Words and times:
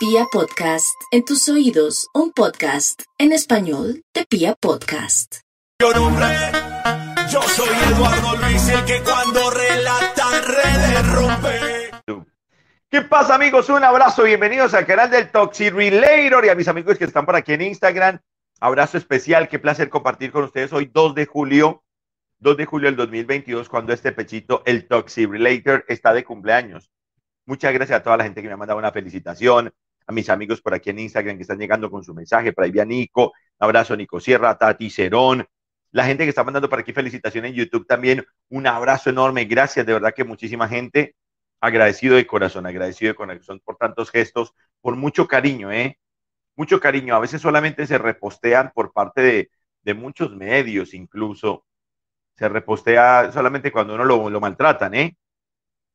Pia 0.00 0.24
Podcast, 0.32 0.98
en 1.10 1.26
tus 1.26 1.46
oídos, 1.50 2.08
un 2.14 2.32
podcast 2.32 3.02
en 3.18 3.32
español 3.32 4.02
de 4.14 4.24
Pia 4.24 4.54
Podcast. 4.58 5.40
Yo 5.78 5.92
nombre, 5.92 6.24
yo 7.30 7.42
soy 7.42 7.68
Eduardo 7.92 8.34
Luis, 8.36 8.66
el 8.70 8.84
que 8.86 9.02
cuando 9.02 9.50
relata 9.50 10.40
redes 10.40 11.12
rompe. 11.12 12.24
¿Qué 12.88 13.02
pasa 13.02 13.34
amigos? 13.34 13.68
Un 13.68 13.84
abrazo, 13.84 14.22
bienvenidos 14.22 14.72
al 14.72 14.86
canal 14.86 15.10
del 15.10 15.30
Toxi 15.30 15.68
Relator 15.68 16.46
y 16.46 16.48
a 16.48 16.54
mis 16.54 16.68
amigos 16.68 16.96
que 16.96 17.04
están 17.04 17.26
por 17.26 17.36
aquí 17.36 17.52
en 17.52 17.60
Instagram. 17.60 18.20
Abrazo 18.58 18.96
especial, 18.96 19.50
qué 19.50 19.58
placer 19.58 19.90
compartir 19.90 20.32
con 20.32 20.44
ustedes 20.44 20.72
hoy 20.72 20.90
2 20.90 21.14
de 21.14 21.26
julio, 21.26 21.84
2 22.38 22.56
de 22.56 22.64
julio 22.64 22.86
del 22.86 22.96
2022, 22.96 23.68
cuando 23.68 23.92
este 23.92 24.12
pechito, 24.12 24.62
el 24.64 24.88
Toxi 24.88 25.26
Relator, 25.26 25.84
está 25.88 26.14
de 26.14 26.24
cumpleaños. 26.24 26.90
Muchas 27.44 27.74
gracias 27.74 28.00
a 28.00 28.02
toda 28.02 28.16
la 28.16 28.24
gente 28.24 28.40
que 28.40 28.48
me 28.48 28.54
ha 28.54 28.56
mandado 28.56 28.78
una 28.78 28.92
felicitación, 28.92 29.74
a 30.10 30.12
mis 30.12 30.28
amigos 30.28 30.60
por 30.60 30.74
aquí 30.74 30.90
en 30.90 30.98
Instagram 30.98 31.36
que 31.36 31.42
están 31.42 31.58
llegando 31.58 31.88
con 31.88 32.02
su 32.02 32.12
mensaje, 32.12 32.52
por 32.52 32.64
ahí 32.64 32.76
a 32.80 32.84
Nico, 32.84 33.26
un 33.26 33.32
abrazo 33.64 33.96
Nico 33.96 34.18
Sierra, 34.18 34.58
Tati 34.58 34.90
Cerón, 34.90 35.46
la 35.92 36.04
gente 36.04 36.24
que 36.24 36.30
está 36.30 36.42
mandando 36.42 36.68
por 36.68 36.80
aquí 36.80 36.92
felicitaciones 36.92 37.52
en 37.52 37.56
YouTube 37.56 37.86
también, 37.86 38.26
un 38.48 38.66
abrazo 38.66 39.10
enorme, 39.10 39.44
gracias, 39.44 39.86
de 39.86 39.92
verdad 39.92 40.12
que 40.12 40.24
muchísima 40.24 40.66
gente, 40.66 41.14
agradecido 41.60 42.16
de 42.16 42.26
corazón, 42.26 42.66
agradecido 42.66 43.12
de 43.12 43.14
corazón 43.14 43.60
por 43.64 43.76
tantos 43.76 44.10
gestos, 44.10 44.52
por 44.80 44.96
mucho 44.96 45.28
cariño, 45.28 45.70
¿eh? 45.70 45.96
Mucho 46.56 46.80
cariño, 46.80 47.14
a 47.14 47.20
veces 47.20 47.40
solamente 47.40 47.86
se 47.86 47.96
repostean 47.96 48.72
por 48.74 48.92
parte 48.92 49.20
de, 49.22 49.50
de 49.82 49.94
muchos 49.94 50.34
medios 50.34 50.92
incluso, 50.92 51.64
se 52.34 52.48
repostea 52.48 53.30
solamente 53.30 53.70
cuando 53.70 53.94
uno 53.94 54.04
lo, 54.04 54.28
lo 54.28 54.40
maltratan, 54.40 54.92
¿eh? 54.94 55.16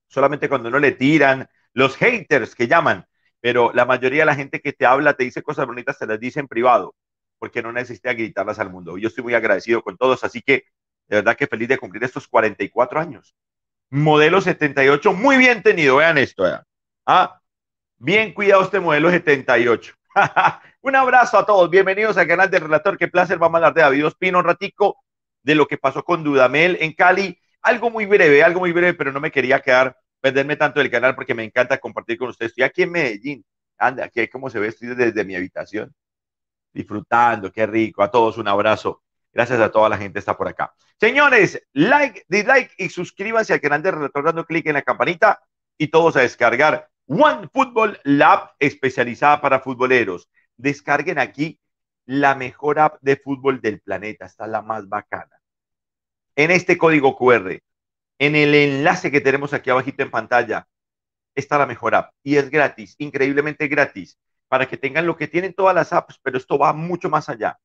Solamente 0.08 0.48
cuando 0.48 0.70
uno 0.70 0.80
le 0.80 0.94
tiran, 0.94 1.46
los 1.74 1.98
haters 1.98 2.56
que 2.56 2.70
llaman, 2.70 3.06
pero 3.46 3.72
la 3.76 3.86
mayoría 3.86 4.24
de 4.24 4.26
la 4.26 4.34
gente 4.34 4.60
que 4.60 4.74
te 4.74 4.88
habla, 4.88 5.14
te 5.14 5.24
dice 5.24 5.44
cosas 5.44 5.68
bonitas, 5.68 6.00
te 6.00 6.08
las 6.08 6.20
dice 6.20 6.40
en 6.40 6.48
privado, 6.48 6.96
porque 7.38 7.62
no 7.62 7.72
necesita 7.72 8.12
gritarlas 8.12 8.58
al 8.58 8.72
mundo. 8.72 8.98
Yo 8.98 9.08
estoy 9.08 9.24
muy 9.24 9.36
agradecido 9.36 9.84
con 9.84 9.98
todos, 9.98 10.24
así 10.24 10.42
que 10.42 10.66
de 11.08 11.18
verdad 11.18 11.38
que 11.38 11.46
feliz 11.46 11.68
de 11.68 11.78
cumplir 11.78 12.04
estos 12.04 12.28
44 12.28 13.00
años. 13.00 13.36
Modelo 13.92 14.42
78, 14.42 15.14
muy 15.14 15.38
bien 15.38 15.62
tenido, 15.62 15.98
vean 15.98 16.18
esto. 16.18 16.42
Vean. 16.42 16.64
Ah, 17.06 17.40
bien 17.98 18.34
cuidado 18.34 18.64
este 18.64 18.80
modelo 18.80 19.12
78. 19.12 19.94
un 20.82 20.96
abrazo 20.96 21.38
a 21.38 21.46
todos, 21.46 21.70
bienvenidos 21.70 22.18
al 22.18 22.28
canal 22.28 22.50
del 22.50 22.62
Relator, 22.62 22.98
qué 22.98 23.10
placer, 23.10 23.38
vamos 23.38 23.54
a 23.54 23.58
hablar 23.58 23.74
de 23.76 23.82
David 23.82 24.08
Ospino 24.08 24.40
un 24.40 24.46
ratico, 24.46 25.04
de 25.44 25.54
lo 25.54 25.68
que 25.68 25.78
pasó 25.78 26.04
con 26.04 26.24
Dudamel 26.24 26.80
en 26.82 26.94
Cali, 26.94 27.40
algo 27.62 27.92
muy 27.92 28.08
breve, 28.08 28.44
algo 28.44 28.62
muy 28.62 28.72
breve, 28.72 28.96
pero 28.96 29.12
no 29.12 29.20
me 29.20 29.30
quería 29.30 29.60
quedar 29.60 29.96
perderme 30.22 30.56
tanto 30.56 30.80
del 30.80 30.90
canal 30.90 31.16
porque 31.16 31.34
me 31.34 31.44
encanta 31.44 31.78
compartir 31.78 32.18
con 32.18 32.30
ustedes. 32.30 32.52
Estoy 32.52 32.64
aquí 32.64 32.84
en 32.84 32.92
Medellín. 32.92 33.46
Anda, 33.78 34.06
aquí 34.06 34.28
cómo 34.28 34.50
se 34.50 34.60
ve, 34.60 34.68
estoy 34.68 34.90
desde 34.96 35.26
mi 35.26 35.36
habitación. 35.36 35.94
Disfrutando, 36.74 37.52
qué 37.52 37.66
rico. 37.66 38.04
A 38.04 38.12
todos 38.12 38.38
un 38.38 38.48
abrazo. 38.48 39.04
Gracias 39.34 39.60
a 39.60 39.72
toda 39.72 39.90
la 39.90 39.98
gente 39.98 40.14
que 40.14 40.20
está 40.20 40.38
por 40.38 40.48
acá. 40.48 40.74
Señores, 41.00 41.62
like, 41.74 42.24
dislike 42.30 42.72
y 42.78 42.90
suscríbanse 42.90 43.54
al 43.54 43.62
canal 43.62 43.84
de 43.84 43.92
Relator 43.92 44.24
dando 44.24 44.46
clic 44.46 44.66
en 44.68 44.74
la 44.76 44.82
campanita 44.82 45.42
y 45.78 45.90
todos 45.90 46.16
a 46.16 46.22
descargar 46.22 46.90
One 47.08 47.50
Football 47.54 48.00
Lab 48.04 48.52
especializada 48.60 49.42
para 49.42 49.60
futboleros. 49.60 50.30
Descarguen 50.56 51.20
aquí 51.20 51.60
la 52.06 52.36
mejor 52.36 52.80
app 52.80 52.98
de 53.02 53.18
fútbol 53.18 53.60
del 53.62 53.82
planeta. 53.82 54.26
Está 54.26 54.48
la 54.48 54.62
más 54.62 54.88
bacana. 54.88 55.40
En 56.36 56.52
este 56.52 56.78
código 56.78 57.18
QR 57.18 57.62
en 58.20 58.36
el 58.36 58.56
enlace 58.56 59.12
que 59.12 59.22
tenemos 59.22 59.54
aquí 59.54 59.70
abajito 59.70 60.04
en 60.04 60.12
pantalla 60.12 60.68
está 61.36 61.58
la 61.58 61.66
mejor 61.66 61.96
app 61.96 62.14
y 62.24 62.38
es 62.38 62.50
gratis, 62.50 62.96
increíblemente 62.98 63.68
gratis, 63.68 64.18
para 64.48 64.68
que 64.68 64.78
tengan 64.78 65.06
lo 65.06 65.18
que 65.18 65.28
tienen 65.28 65.54
todas 65.54 65.76
las 65.76 65.92
apps, 65.92 66.20
pero 66.24 66.38
esto 66.38 66.58
va 66.58 66.72
mucho 66.74 67.10
más 67.10 67.28
allá. 67.30 67.60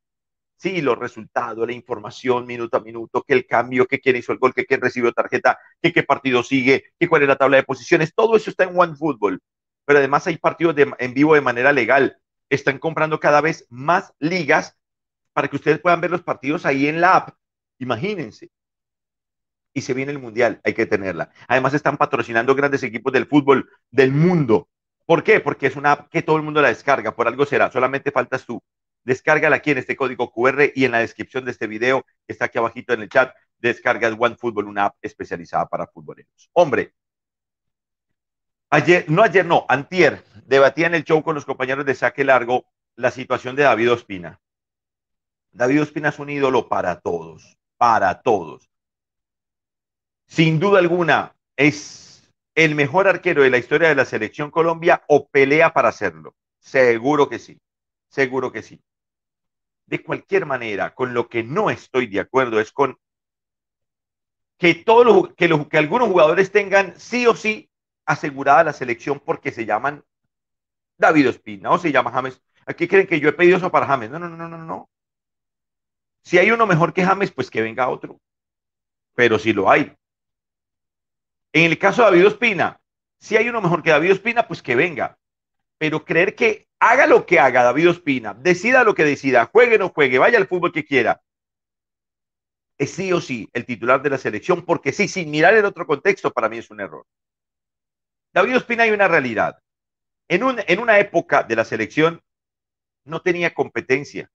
Sí, 0.57 0.83
los 0.83 0.99
resultados, 0.99 1.67
la 1.67 1.73
información 1.73 2.47
minuto 2.47 2.77
a 2.77 2.81
minuto, 2.81 3.23
que 3.23 3.33
el 3.33 3.47
cambio, 3.47 3.87
que 3.87 4.01
quién 4.01 4.17
hizo 4.17 4.33
el 4.33 4.39
gol, 4.39 4.53
que 4.53 4.67
quién 4.67 4.81
recibió 4.81 5.13
tarjeta, 5.13 5.59
que 5.81 5.93
qué 5.93 6.03
partido 6.03 6.43
sigue, 6.43 6.93
que 6.99 7.09
cuál 7.09 7.23
es 7.23 7.29
la 7.29 7.37
tabla 7.37 7.57
de 7.57 7.63
posiciones, 7.63 8.15
todo 8.15 8.37
eso 8.37 8.51
está 8.51 8.65
en 8.65 8.79
OneFootball. 8.79 9.41
Pero 9.87 9.99
además 9.99 10.27
hay 10.27 10.37
partidos 10.37 10.77
en 10.99 11.15
vivo 11.15 11.35
de 11.35 11.41
manera 11.41 11.73
legal. 11.73 12.19
Están 12.51 12.79
comprando 12.79 13.19
cada 13.21 13.41
vez 13.41 13.67
más 13.71 14.13
ligas 14.19 14.77
para 15.33 15.49
que 15.49 15.57
ustedes 15.57 15.79
puedan 15.79 16.03
ver 16.03 16.11
los 16.11 16.23
partidos 16.23 16.67
ahí 16.67 16.89
en 16.89 17.01
la 17.01 17.17
app. 17.17 17.31
Imagínense 17.79 18.51
y 19.73 19.83
se 19.83 19.95
viene 19.95 20.13
el 20.13 20.19
Mundial, 20.19 20.61
hay 20.65 20.75
que 20.75 20.87
tenerla. 20.87 21.31
Además 21.49 21.75
están 21.75 21.97
patrocinando 21.97 22.55
grandes 22.55 22.83
equipos 22.83 23.13
del 23.13 23.27
fútbol 23.27 23.69
del 23.91 24.13
mundo. 24.13 24.69
¿Por 25.07 25.23
qué? 25.23 25.41
Porque 25.41 25.67
es 25.67 25.77
una 25.77 25.93
app 25.93 26.09
que 26.11 26.23
todo 26.23 26.37
el 26.37 26.43
mundo 26.43 26.61
la 26.63 26.69
descarga, 26.69 27.15
por 27.15 27.29
algo 27.29 27.47
será, 27.47 27.71
solamente 27.71 28.11
faltas 28.11 28.45
tú. 28.45 28.63
Descárgala 29.05 29.57
aquí 29.57 29.71
en 29.71 29.79
este 29.79 29.97
código 29.97 30.31
QR 30.31 30.73
y 30.75 30.85
en 30.85 30.93
la 30.93 30.99
descripción 30.99 31.45
de 31.45 31.53
este 31.53 31.67
video, 31.67 32.05
que 32.27 32.33
está 32.33 32.47
aquí 32.47 32.59
abajito 32.59 32.93
en 32.93 33.03
el 33.03 33.09
chat, 33.09 33.35
descargas 33.59 34.15
OneFootball, 34.19 34.67
una 34.67 34.87
app 34.87 34.97
especializada 35.01 35.67
para 35.67 35.87
futboleros. 35.87 36.51
Hombre, 36.53 36.95
ayer, 38.69 39.05
no 39.09 39.23
ayer, 39.23 39.47
no, 39.47 39.65
antier, 39.69 40.23
debatía 40.45 40.87
en 40.87 40.95
el 40.95 41.05
show 41.05 41.23
con 41.23 41.35
los 41.35 41.45
compañeros 41.45 41.87
de 41.87 41.95
Saque 41.95 42.25
Largo 42.25 42.67
la 42.97 43.11
situación 43.11 43.57
de 43.57 43.63
David 43.63 43.93
Ospina. 43.93 44.41
David 45.53 45.83
Ospina 45.83 46.11
es 46.11 46.19
un 46.19 46.31
ídolo 46.31 46.69
para 46.69 47.01
todos, 47.01 47.59
para 47.79 48.21
todos 48.21 48.70
sin 50.31 50.61
duda 50.61 50.79
alguna, 50.79 51.35
es 51.57 52.33
el 52.55 52.77
mejor 52.77 53.09
arquero 53.09 53.43
de 53.43 53.51
la 53.51 53.59
historia 53.59 53.89
de 53.89 53.97
la 53.97 54.05
selección 54.05 54.53
Colombia 54.53 55.03
o 55.09 55.29
pelea 55.29 55.73
para 55.73 55.89
hacerlo. 55.89 56.37
Seguro 56.61 57.29
que 57.29 57.41
sí, 57.41 57.61
seguro 58.09 58.53
que 58.53 58.63
sí. 58.63 58.81
De 59.87 60.05
cualquier 60.05 60.47
manera, 60.47 60.95
con 60.95 61.15
lo 61.15 61.29
que 61.29 61.43
no 61.43 61.69
estoy 61.69 62.07
de 62.07 62.21
acuerdo 62.21 62.61
es 62.61 62.71
con 62.71 62.97
que, 64.57 64.77
todos 64.77 65.35
que, 65.35 65.67
que 65.69 65.79
algunos 65.79 66.09
jugadores 66.09 66.53
tengan 66.53 66.95
sí 66.97 67.27
o 67.27 67.35
sí 67.35 67.69
asegurada 68.07 68.63
la 68.63 68.73
selección 68.73 69.19
porque 69.19 69.51
se 69.51 69.67
llaman 69.67 70.05
David 70.97 71.31
Ospina 71.31 71.73
o 71.73 71.79
se 71.79 71.91
llama 71.91 72.13
James. 72.13 72.41
Aquí 72.67 72.87
creen 72.87 73.09
que 73.09 73.19
yo 73.19 73.31
he 73.31 73.33
pedido 73.33 73.57
eso 73.57 73.73
para 73.73 73.87
James. 73.87 74.11
No, 74.11 74.21
no, 74.21 74.29
no, 74.29 74.49
no, 74.49 74.59
no. 74.59 74.89
Si 76.23 76.39
hay 76.39 76.53
uno 76.53 76.69
mejor 76.69 76.93
que 76.93 77.05
James, 77.05 77.33
pues 77.33 77.51
que 77.51 77.63
venga 77.63 77.89
otro. 77.89 78.21
Pero 79.17 79.39
si 79.39 79.53
lo 79.53 79.69
hay, 79.69 79.97
en 81.53 81.65
el 81.65 81.79
caso 81.79 82.03
de 82.03 82.11
David 82.11 82.27
Ospina, 82.27 82.81
si 83.19 83.37
hay 83.37 83.49
uno 83.49 83.61
mejor 83.61 83.83
que 83.83 83.91
David 83.91 84.13
Ospina, 84.13 84.47
pues 84.47 84.63
que 84.63 84.75
venga. 84.75 85.19
Pero 85.79 86.05
creer 86.05 86.35
que 86.35 86.69
haga 86.79 87.07
lo 87.07 87.27
que 87.27 87.41
haga 87.41 87.63
David 87.63 87.91
Ospina, 87.91 88.35
decida 88.35 88.85
lo 88.85 88.95
que 88.95 89.05
decida, 89.05 89.47
juegue 89.47 89.77
o 89.77 89.79
no 89.79 89.89
juegue, 89.91 90.19
vaya 90.19 90.39
al 90.39 90.47
fútbol 90.47 90.73
que 90.73 90.85
quiera, 90.85 91.23
es 92.79 92.93
sí 92.93 93.13
o 93.13 93.21
sí 93.21 93.49
el 93.53 93.67
titular 93.67 94.01
de 94.03 94.11
la 94.11 94.19
selección, 94.19 94.65
porque 94.65 94.93
sí, 94.93 95.09
sin 95.09 95.31
mirar 95.31 95.55
el 95.55 95.65
otro 95.65 95.87
contexto, 95.87 96.31
para 96.31 96.49
mí 96.49 96.59
es 96.59 96.71
un 96.71 96.81
error. 96.81 97.07
David 98.33 98.57
Ospina 98.57 98.85
hay 98.85 98.91
una 98.91 99.09
realidad. 99.09 99.59
En, 100.29 100.45
un, 100.45 100.61
en 100.67 100.79
una 100.79 100.99
época 100.99 101.43
de 101.43 101.57
la 101.57 101.65
selección 101.65 102.23
no 103.05 103.21
tenía 103.21 103.53
competencia 103.53 104.31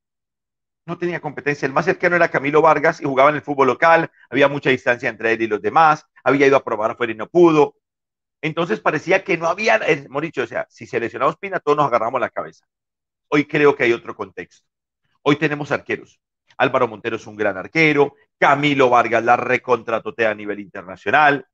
no 0.85 0.97
tenía 0.97 1.19
competencia. 1.19 1.65
El 1.65 1.73
más 1.73 1.85
cercano 1.85 2.15
era 2.15 2.29
Camilo 2.29 2.61
Vargas 2.61 3.01
y 3.01 3.05
jugaba 3.05 3.29
en 3.29 3.37
el 3.37 3.41
fútbol 3.41 3.67
local, 3.67 4.11
había 4.29 4.47
mucha 4.47 4.69
distancia 4.69 5.09
entre 5.09 5.33
él 5.33 5.41
y 5.41 5.47
los 5.47 5.61
demás, 5.61 6.05
había 6.25 6.47
ido 6.47 6.57
a 6.57 6.63
probar 6.63 6.91
afuera 6.91 7.13
y 7.13 7.15
no 7.15 7.29
pudo. 7.29 7.75
Entonces 8.41 8.81
parecía 8.81 9.23
que 9.23 9.37
no 9.37 9.47
había, 9.47 9.77
hemos 9.85 10.21
dicho, 10.21 10.43
o 10.43 10.47
sea, 10.47 10.67
si 10.69 10.85
seleccionamos 10.85 11.35
Ospina, 11.35 11.59
todos 11.59 11.77
nos 11.77 11.87
agarramos 11.87 12.19
la 12.19 12.29
cabeza. 12.29 12.65
Hoy 13.29 13.45
creo 13.45 13.75
que 13.75 13.83
hay 13.83 13.93
otro 13.93 14.15
contexto. 14.15 14.67
Hoy 15.21 15.37
tenemos 15.37 15.71
arqueros. 15.71 16.19
Álvaro 16.57 16.87
Montero 16.87 17.15
es 17.15 17.27
un 17.27 17.35
gran 17.35 17.57
arquero, 17.57 18.15
Camilo 18.37 18.89
Vargas 18.89 19.23
la 19.23 19.35
recontratotea 19.35 20.31
a 20.31 20.35
nivel 20.35 20.59
internacional, 20.59 21.45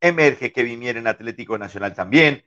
emerge 0.00 0.52
que 0.52 0.62
viniera 0.62 0.98
en 0.98 1.06
Atlético 1.06 1.56
Nacional 1.56 1.94
también. 1.94 2.44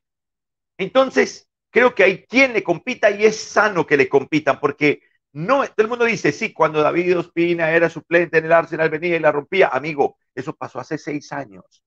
Entonces, 0.77 1.49
creo 1.69 1.95
que 1.95 2.03
hay 2.03 2.25
quien 2.25 2.53
le 2.53 2.63
compita 2.63 3.09
y 3.09 3.25
es 3.25 3.39
sano 3.39 3.87
que 3.87 3.97
le 3.97 4.09
compitan 4.09 4.59
porque 4.59 5.01
no, 5.33 5.65
todo 5.65 5.73
el 5.77 5.87
mundo 5.87 6.05
dice, 6.05 6.31
sí, 6.33 6.51
cuando 6.51 6.81
David 6.81 7.17
Ospina 7.19 7.71
era 7.71 7.89
suplente 7.89 8.37
en 8.39 8.45
el 8.45 8.51
Arsenal 8.51 8.89
venía 8.89 9.15
y 9.15 9.19
la 9.19 9.31
rompía. 9.31 9.69
Amigo, 9.69 10.17
eso 10.35 10.53
pasó 10.53 10.79
hace 10.79 10.97
seis 10.97 11.31
años. 11.31 11.83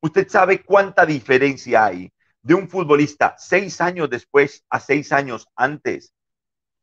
¿Usted 0.00 0.28
sabe 0.28 0.62
cuánta 0.64 1.04
diferencia 1.04 1.86
hay 1.86 2.12
de 2.42 2.54
un 2.54 2.68
futbolista 2.68 3.34
seis 3.38 3.80
años 3.80 4.08
después 4.08 4.64
a 4.70 4.78
seis 4.78 5.10
años 5.12 5.48
antes? 5.56 6.14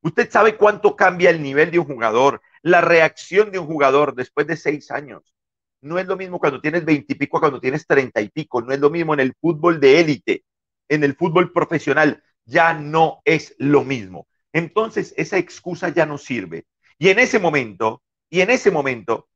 ¿Usted 0.02 0.30
sabe 0.30 0.58
cuánto 0.58 0.96
cambia 0.96 1.30
el 1.30 1.42
nivel 1.42 1.72
de 1.72 1.80
un 1.80 1.86
jugador, 1.86 2.42
la 2.62 2.82
reacción 2.82 3.50
de 3.52 3.60
un 3.60 3.66
jugador 3.66 4.14
después 4.14 4.46
de 4.46 4.58
seis 4.58 4.92
años? 4.92 5.34
No 5.82 6.00
es 6.00 6.06
lo 6.06 6.18
mismo 6.18 6.40
cuando 6.40 6.60
tienes 6.60 6.84
veintipico 6.84 7.40
cuando 7.40 7.62
tienes 7.62 7.88
treinta 7.88 8.20
y 8.20 8.30
pico. 8.30 8.62
No 8.62 8.74
es 8.74 8.80
lo 8.80 8.90
mismo 8.90 9.14
en 9.14 9.22
el 9.22 9.34
fútbol 9.40 9.80
de 9.80 10.02
élite, 10.02 10.44
en 10.90 11.04
el 11.04 11.16
fútbol 11.16 11.54
profesional. 11.54 12.24
Ya 12.46 12.74
no 12.74 13.22
es 13.26 13.56
lo 13.58 13.84
mismo 13.84 14.28
entonces 14.58 15.14
esa 15.18 15.38
excusa 15.38 15.90
ya 15.90 16.06
no 16.06 16.18
sirve. 16.18 16.66
Y 16.98 17.10
en 17.10 17.20
ese 17.20 17.40
momento, 17.40 18.02
y 18.30 18.42
en 18.42 18.50
ese 18.50 18.72
momento, 18.72 19.30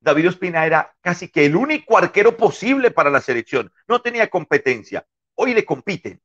David 0.00 0.28
Ospina 0.28 0.66
era 0.66 0.94
casi 1.00 1.28
que 1.28 1.46
el 1.46 1.56
único 1.56 1.96
arquero 1.96 2.36
posible 2.36 2.90
para 2.90 3.08
la 3.08 3.20
selección. 3.20 3.72
No 3.88 4.02
tenía 4.02 4.28
competencia. 4.28 5.06
Hoy 5.34 5.54
le 5.54 5.64
compiten. 5.64 6.20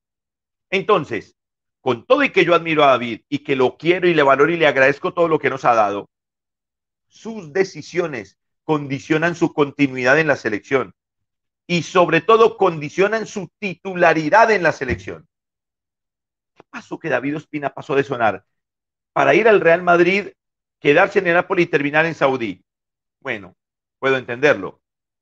Entonces, 0.70 1.36
con 1.80 2.06
todo 2.06 2.24
y 2.24 2.32
que 2.32 2.44
yo 2.44 2.56
admiro 2.56 2.84
a 2.84 2.88
David 2.88 3.22
y 3.30 3.40
que 3.40 3.56
lo 3.56 3.78
quiero 3.78 4.08
y 4.08 4.14
le 4.14 4.24
valoro 4.24 4.52
y 4.52 4.58
le 4.58 4.68
agradezco 4.68 5.14
todo 5.14 5.28
lo 5.28 5.40
que 5.40 5.50
nos 5.50 5.64
ha 5.64 5.76
dado, 5.76 6.10
sus 7.08 7.54
decisiones 7.54 8.38
condicionan 8.64 9.36
su 9.36 9.54
continuidad 9.54 10.20
en 10.20 10.28
la 10.28 10.36
selección 10.36 10.94
y 11.68 11.84
sobre 11.84 12.22
todo 12.22 12.58
condicionan 12.58 13.28
su 13.28 13.50
titularidad 13.60 14.52
en 14.52 14.64
la 14.64 14.72
selección. 14.72 15.29
¿Qué 16.72 16.78
pasó 16.78 17.00
que 17.00 17.10
David 17.10 17.38
Ospina 17.38 17.74
pasó 17.74 17.96
de 17.96 18.04
sonar 18.04 18.46
para 19.14 19.34
ir 19.34 19.48
al 19.48 19.60
Real 19.60 19.82
Madrid, 19.82 20.30
quedarse 20.80 21.20
en 21.20 21.28
el 21.28 21.34
Napoli 21.34 21.64
y 21.64 21.68
terminar 21.68 22.06
en 22.06 22.14
Saudí? 22.14 22.64
Bueno, 23.20 23.56
puedo 24.00 24.18
entenderlo. 24.18 24.82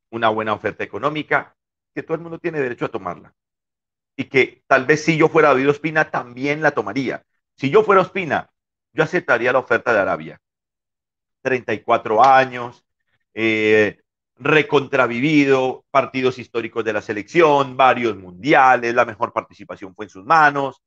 Una 0.10 0.30
buena 0.30 0.54
oferta 0.54 0.84
económica, 0.84 1.56
que 1.94 2.04
todo 2.04 2.16
el 2.16 2.22
mundo 2.22 2.40
tiene 2.40 2.60
derecho 2.60 2.86
a 2.86 2.90
tomarla 2.90 3.34
y 4.18 4.26
que 4.26 4.64
tal 4.68 4.86
vez 4.86 5.04
si 5.04 5.16
yo 5.16 5.30
fuera 5.30 5.50
David 5.50 5.70
Ospina 5.70 6.10
también 6.10 6.62
la 6.62 6.72
tomaría. 6.72 7.24
Si 7.56 7.70
yo 7.70 7.84
fuera 7.84 8.02
Ospina, 8.02 8.50
yo 8.92 9.04
aceptaría 9.04 9.54
la 9.54 9.60
oferta 9.60 9.94
de 9.94 10.00
Arabia. 10.00 10.42
34 11.44 12.24
años, 12.26 12.84
eh, 13.34 14.02
recontravivido, 14.38 15.86
partidos 15.92 16.40
históricos 16.40 16.84
de 16.84 16.94
la 16.94 17.02
selección, 17.02 17.78
varios 17.78 18.18
mundiales, 18.18 18.94
la 18.96 19.06
mejor 19.06 19.32
participación 19.32 19.94
fue 19.96 20.06
en 20.06 20.10
sus 20.10 20.26
manos. 20.26 20.82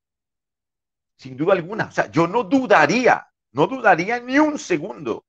Sin 1.21 1.37
duda 1.37 1.53
alguna, 1.53 1.85
o 1.85 1.91
sea, 1.91 2.11
yo 2.11 2.27
no 2.27 2.45
dudaría, 2.45 3.29
no 3.53 3.67
dudaría 3.67 4.21
ni 4.21 4.39
un 4.39 4.59
segundo 4.59 5.27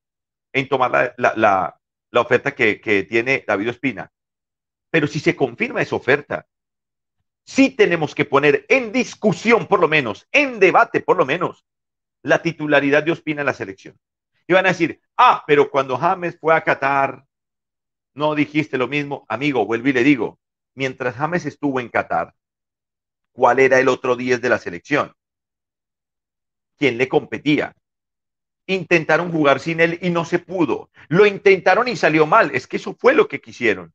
en 0.54 0.70
tomar 0.70 1.14
la, 1.18 1.78
oferta 2.14 2.56
que, 2.56 2.80
que 2.80 3.04
tiene 3.04 3.44
David 3.46 3.72
Ospina. 3.72 4.10
Pero 4.90 5.06
si 5.06 5.20
se 5.20 5.36
confirma 5.36 5.82
esa 5.82 5.98
oferta, 5.98 6.48
sí 7.44 7.72
tenemos 7.72 8.16
que 8.16 8.24
poner 8.24 8.66
en 8.70 8.94
discusión, 8.94 9.68
por 9.68 9.82
lo 9.82 9.90
menos, 9.90 10.30
en 10.32 10.62
debate, 10.62 11.02
por 11.02 11.18
lo 11.18 11.26
menos, 11.26 11.66
la 12.24 12.42
titularidad 12.42 13.04
de 13.04 13.12
Ospina 13.12 13.42
en 13.42 13.48
la 13.48 13.54
selección. 13.54 14.00
Y 14.48 14.54
van 14.54 14.68
a 14.68 14.70
decir, 14.70 15.02
ah, 15.18 15.44
pero 15.46 15.70
cuando 15.70 15.98
James 15.98 16.38
fue 16.40 16.56
a 16.56 16.64
Qatar, 16.64 17.26
no 18.14 18.34
dijiste 18.34 18.78
lo 18.78 18.88
mismo. 18.88 19.26
Amigo, 19.28 19.66
vuelvo 19.66 19.90
y 19.90 19.94
le 19.94 20.06
digo, 20.06 20.40
mientras 20.74 21.16
James 21.16 21.46
estuvo 21.46 21.82
en 21.82 21.90
Qatar, 21.90 22.34
¿cuál 23.34 23.60
era 23.60 23.78
el 23.78 23.90
otro 23.90 24.16
10 24.16 24.40
de 24.40 24.48
la 24.48 24.58
selección? 24.58 25.14
¿Quién 26.82 26.98
le 26.98 27.08
competía? 27.08 27.76
Intentaron 28.66 29.32
jugar 29.32 29.60
sin 29.60 29.82
él 29.82 30.00
y 30.02 30.10
no 30.10 30.26
se 30.26 30.40
pudo. 30.40 30.90
Lo 31.10 31.28
intentaron 31.28 31.88
y 31.88 31.96
salió 31.96 32.26
mal. 32.26 32.50
Es 32.56 32.66
que 32.66 32.78
eso 32.78 32.96
fue 33.00 33.14
lo 33.14 33.28
que 33.28 33.40
quisieron. 33.40 33.94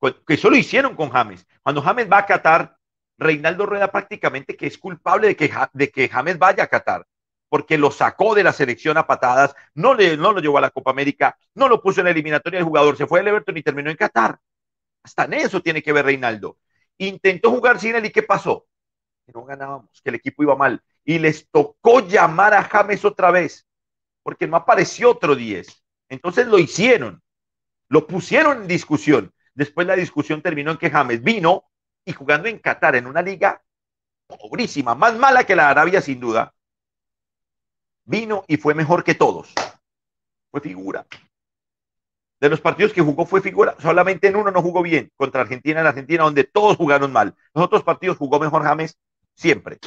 Que 0.00 0.34
eso 0.34 0.48
lo 0.48 0.54
hicieron 0.54 0.94
con 0.94 1.10
James. 1.10 1.44
Cuando 1.60 1.82
James 1.82 2.08
va 2.08 2.18
a 2.18 2.26
Qatar, 2.26 2.76
Reinaldo 3.18 3.66
Rueda 3.66 3.90
prácticamente 3.90 4.56
que 4.56 4.68
es 4.68 4.78
culpable 4.78 5.26
de 5.26 5.34
que, 5.34 5.50
de 5.72 5.90
que 5.90 6.08
James 6.08 6.38
vaya 6.38 6.62
a 6.62 6.68
Qatar, 6.68 7.04
porque 7.48 7.76
lo 7.76 7.90
sacó 7.90 8.36
de 8.36 8.44
la 8.44 8.52
selección 8.52 8.96
a 8.96 9.08
patadas, 9.08 9.52
no, 9.74 9.94
le, 9.94 10.16
no 10.16 10.32
lo 10.32 10.38
llevó 10.38 10.58
a 10.58 10.60
la 10.60 10.70
Copa 10.70 10.92
América, 10.92 11.36
no 11.56 11.66
lo 11.66 11.82
puso 11.82 12.00
en 12.00 12.04
la 12.04 12.12
eliminatoria 12.12 12.60
del 12.60 12.68
jugador, 12.68 12.96
se 12.96 13.08
fue 13.08 13.18
al 13.18 13.26
Everton 13.26 13.56
y 13.56 13.64
terminó 13.64 13.90
en 13.90 13.96
Qatar. 13.96 14.38
Hasta 15.02 15.24
en 15.24 15.34
eso 15.34 15.60
tiene 15.60 15.82
que 15.82 15.92
ver 15.92 16.04
Reinaldo. 16.04 16.58
Intentó 16.96 17.50
jugar 17.50 17.80
sin 17.80 17.96
él 17.96 18.06
y 18.06 18.10
¿qué 18.10 18.22
pasó? 18.22 18.68
Que 19.26 19.32
no 19.32 19.44
ganábamos, 19.44 20.00
que 20.00 20.10
el 20.10 20.14
equipo 20.14 20.44
iba 20.44 20.54
mal. 20.54 20.80
Y 21.10 21.18
les 21.18 21.50
tocó 21.50 22.06
llamar 22.06 22.54
a 22.54 22.62
James 22.62 23.04
otra 23.04 23.32
vez, 23.32 23.66
porque 24.22 24.46
no 24.46 24.56
apareció 24.56 25.10
otro 25.10 25.34
10. 25.34 25.82
Entonces 26.08 26.46
lo 26.46 26.56
hicieron, 26.56 27.20
lo 27.88 28.06
pusieron 28.06 28.62
en 28.62 28.68
discusión. 28.68 29.34
Después 29.52 29.88
la 29.88 29.96
discusión 29.96 30.40
terminó 30.40 30.70
en 30.70 30.76
que 30.76 30.88
James 30.88 31.20
vino, 31.20 31.64
y 32.04 32.12
jugando 32.12 32.46
en 32.46 32.60
Qatar, 32.60 32.94
en 32.94 33.08
una 33.08 33.22
liga 33.22 33.60
pobrísima, 34.28 34.94
más 34.94 35.16
mala 35.16 35.42
que 35.42 35.56
la 35.56 35.68
Arabia 35.68 36.00
sin 36.00 36.20
duda, 36.20 36.54
vino 38.04 38.44
y 38.46 38.56
fue 38.56 38.74
mejor 38.74 39.02
que 39.02 39.16
todos. 39.16 39.52
Fue 40.52 40.60
figura. 40.60 41.04
De 42.38 42.48
los 42.48 42.60
partidos 42.60 42.92
que 42.92 43.02
jugó 43.02 43.26
fue 43.26 43.40
figura, 43.40 43.74
solamente 43.80 44.28
en 44.28 44.36
uno 44.36 44.52
no 44.52 44.62
jugó 44.62 44.80
bien, 44.80 45.10
contra 45.16 45.40
Argentina 45.40 45.80
en 45.80 45.88
Argentina, 45.88 46.22
donde 46.22 46.44
todos 46.44 46.76
jugaron 46.76 47.10
mal. 47.12 47.34
Los 47.52 47.64
otros 47.64 47.82
partidos 47.82 48.16
jugó 48.16 48.38
mejor 48.38 48.62
James 48.62 48.96
siempre. 49.34 49.80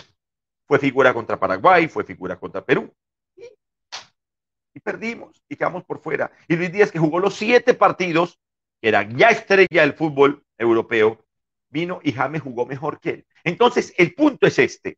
Fue 0.74 0.80
figura 0.80 1.14
contra 1.14 1.40
Paraguay, 1.40 1.88
fue 1.88 2.04
figura 2.04 2.36
contra 2.36 2.66
Perú. 2.66 2.92
Y, 3.38 4.80
perdimos 4.80 5.40
y 5.48 5.56
quedamos 5.56 5.84
por 5.84 6.02
fuera. 6.02 6.32
Y 6.48 6.56
Luis 6.56 6.72
Díaz, 6.72 6.92
que 6.92 6.98
jugó 6.98 7.20
los 7.20 7.36
siete 7.36 7.76
partidos, 7.76 8.40
que 8.82 8.88
era 8.88 9.08
ya 9.08 9.30
estrella 9.30 9.82
del 9.82 9.94
fútbol 9.94 10.44
europeo, 10.58 11.24
vino 11.70 12.00
y 12.02 12.12
James 12.12 12.42
jugó 12.42 12.66
mejor 12.66 13.00
que 13.00 13.10
él. 13.12 13.26
Entonces, 13.44 13.94
el 14.00 14.16
punto 14.16 14.48
es 14.48 14.58
este. 14.58 14.98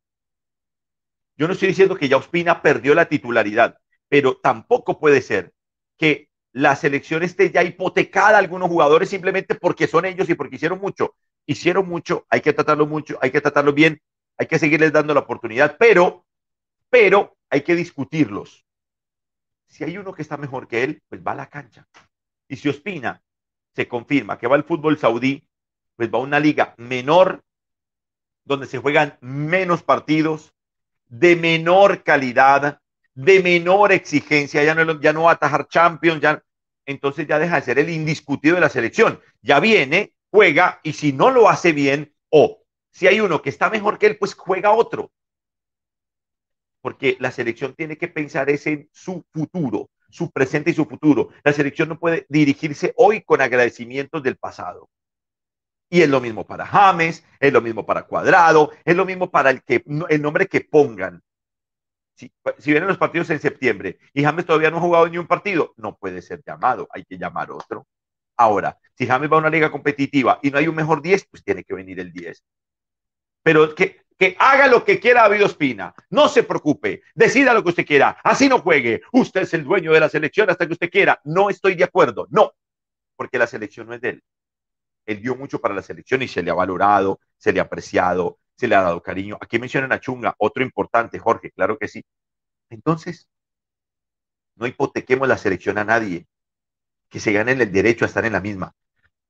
Yo 1.35 1.45
no 1.45 1.51
estoy 1.51 1.67
diciendo 1.67 1.97
que 1.97 2.07
ya 2.07 2.15
Ospina 2.15 2.61
perdió 2.61 2.95
la 2.95 3.09
titularidad, 3.09 3.77
pero 4.07 4.37
tampoco 4.37 4.97
puede 4.97 5.21
ser 5.21 5.51
que 5.97 6.29
la 6.53 6.77
selección 6.77 7.21
esté 7.21 7.51
ya 7.51 7.63
hipotecada 7.63 8.37
a 8.37 8.39
algunos 8.39 8.69
jugadores 8.69 9.09
simplemente 9.09 9.55
porque 9.55 9.87
son 9.87 10.05
ellos 10.05 10.29
y 10.29 10.35
porque 10.35 10.55
hicieron 10.55 10.79
mucho. 10.79 11.17
Hicieron 11.45 11.85
mucho, 11.85 12.25
hay 12.29 12.39
que 12.39 12.53
tratarlo 12.53 12.87
mucho, 12.87 13.19
hay 13.21 13.31
que 13.31 13.41
tratarlo 13.41 13.73
bien, 13.73 14.01
hay 14.37 14.47
que 14.47 14.59
seguirles 14.59 14.91
dando 14.91 15.13
la 15.13 15.21
oportunidad, 15.21 15.77
pero, 15.77 16.25
pero 16.89 17.37
hay 17.49 17.61
que 17.61 17.75
discutirlos. 17.75 18.65
Si 19.67 19.83
hay 19.83 19.97
uno 19.97 20.13
que 20.13 20.21
está 20.21 20.37
mejor 20.37 20.67
que 20.67 20.83
él, 20.83 21.01
pues 21.07 21.21
va 21.21 21.31
a 21.31 21.35
la 21.35 21.49
cancha. 21.49 21.87
Y 22.47 22.55
si 22.57 22.69
Ospina 22.69 23.21
se 23.73 23.87
confirma 23.87 24.37
que 24.37 24.47
va 24.47 24.55
al 24.55 24.63
fútbol 24.63 24.97
saudí, 24.97 25.47
pues 25.95 26.13
va 26.13 26.19
a 26.19 26.21
una 26.21 26.39
liga 26.39 26.75
menor, 26.77 27.43
donde 28.43 28.67
se 28.67 28.77
juegan 28.77 29.17
menos 29.21 29.83
partidos, 29.83 30.53
de 31.07 31.35
menor 31.35 32.03
calidad, 32.03 32.79
de 33.13 33.41
menor 33.41 33.91
exigencia, 33.91 34.63
ya 34.63 34.75
no, 35.13 35.23
va 35.23 35.31
a 35.31 35.33
atajar 35.33 35.67
Champions, 35.67 36.21
ya, 36.21 36.43
entonces 36.85 37.27
ya 37.27 37.39
deja 37.39 37.55
de 37.55 37.61
ser 37.61 37.79
el 37.79 37.89
indiscutido 37.89 38.55
de 38.55 38.61
la 38.61 38.69
selección. 38.69 39.19
Ya 39.41 39.59
viene, 39.59 40.13
juega, 40.29 40.79
y 40.83 40.93
si 40.93 41.13
no 41.13 41.31
lo 41.31 41.49
hace 41.49 41.71
bien, 41.71 42.13
o 42.29 42.64
si 42.95 43.07
hay 43.07 43.19
uno 43.19 43.41
que 43.41 43.49
está 43.49 43.69
mejor 43.69 43.99
que 43.99 44.05
él, 44.05 44.17
pues 44.17 44.33
juega 44.33 44.71
otro. 44.71 45.11
Porque 46.81 47.17
la 47.19 47.29
selección 47.29 47.75
tiene 47.75 47.97
que 47.97 48.07
pensar 48.07 48.49
en 48.49 48.89
su 48.93 49.25
futuro, 49.33 49.89
su 50.09 50.31
presente 50.31 50.71
y 50.71 50.73
su 50.73 50.85
futuro. 50.85 51.27
La 51.43 51.51
selección 51.51 51.89
no 51.89 51.99
puede 51.99 52.25
dirigirse 52.29 52.93
hoy 52.95 53.21
con 53.21 53.41
agradecimientos 53.41 54.23
del 54.23 54.37
pasado. 54.37 54.89
Y 55.89 56.03
es 56.03 56.09
lo 56.09 56.21
mismo 56.21 56.47
para 56.47 56.65
James, 56.65 57.25
es 57.41 57.51
lo 57.51 57.61
mismo 57.61 57.85
para 57.85 58.03
Cuadrado, 58.03 58.71
es 58.85 58.95
lo 58.95 59.03
mismo 59.03 59.29
para 59.29 59.49
el, 59.49 59.61
que, 59.61 59.83
el 60.07 60.21
nombre 60.21 60.47
que 60.47 60.61
pongan. 60.61 61.21
Si, 62.15 62.31
si 62.59 62.71
vienen 62.71 62.87
los 62.87 62.97
partidos 62.97 63.29
en 63.29 63.41
septiembre 63.41 63.99
y 64.13 64.23
James 64.23 64.45
todavía 64.45 64.71
no 64.71 64.77
ha 64.77 64.81
jugado 64.81 65.09
ni 65.09 65.17
un 65.17 65.27
partido, 65.27 65.73
no 65.75 65.97
puede 65.97 66.21
ser 66.21 66.41
llamado, 66.47 66.87
hay 66.91 67.03
que 67.03 67.17
llamar 67.17 67.51
otro. 67.51 67.85
Ahora, 68.37 68.79
si 68.97 69.05
James 69.05 69.29
va 69.29 69.35
a 69.35 69.39
una 69.39 69.49
liga 69.49 69.69
competitiva 69.69 70.39
y 70.41 70.49
no 70.49 70.59
hay 70.59 70.69
un 70.69 70.75
mejor 70.75 71.01
10, 71.01 71.25
pues 71.25 71.43
tiene 71.43 71.65
que 71.65 71.73
venir 71.73 71.99
el 71.99 72.13
10. 72.13 72.41
Pero 73.45 73.75
que, 73.75 74.01
que 74.17 74.35
haga 74.39 74.67
lo 74.67 74.83
que 74.83 74.99
quiera 74.99 75.21
David 75.21 75.45
Ospina, 75.45 75.93
no 76.09 76.27
se 76.27 76.41
preocupe, 76.41 77.03
decida 77.13 77.53
lo 77.53 77.61
que 77.61 77.69
usted 77.69 77.85
quiera, 77.85 78.17
así 78.23 78.49
no 78.49 78.59
juegue, 78.59 79.03
usted 79.11 79.41
es 79.43 79.53
el 79.53 79.63
dueño 79.63 79.93
de 79.93 79.99
la 79.99 80.09
selección 80.09 80.49
hasta 80.49 80.65
que 80.65 80.73
usted 80.73 80.89
quiera. 80.89 81.21
No 81.25 81.51
estoy 81.51 81.75
de 81.75 81.83
acuerdo, 81.83 82.25
no, 82.31 82.53
porque 83.15 83.37
la 83.37 83.45
selección 83.45 83.87
no 83.87 83.93
es 83.93 84.01
de 84.01 84.09
él 84.09 84.23
él 85.05 85.21
dio 85.21 85.35
mucho 85.35 85.59
para 85.59 85.75
la 85.75 85.81
selección 85.81 86.21
y 86.21 86.27
se 86.27 86.41
le 86.41 86.51
ha 86.51 86.55
valorado, 86.55 87.19
se 87.37 87.53
le 87.53 87.59
ha 87.59 87.63
apreciado, 87.63 88.39
se 88.55 88.67
le 88.67 88.75
ha 88.75 88.81
dado 88.81 89.01
cariño. 89.01 89.37
Aquí 89.39 89.59
mencionan 89.59 89.91
a 89.91 89.99
Chunga, 89.99 90.35
otro 90.37 90.63
importante, 90.63 91.19
Jorge, 91.19 91.51
claro 91.51 91.77
que 91.77 91.87
sí. 91.87 92.03
Entonces, 92.69 93.29
no 94.55 94.67
hipotequemos 94.67 95.27
la 95.27 95.37
selección 95.37 95.77
a 95.77 95.83
nadie, 95.83 96.27
que 97.09 97.19
se 97.19 97.31
ganen 97.31 97.61
el 97.61 97.71
derecho 97.71 98.05
a 98.05 98.07
estar 98.07 98.25
en 98.25 98.33
la 98.33 98.41
misma. 98.41 98.73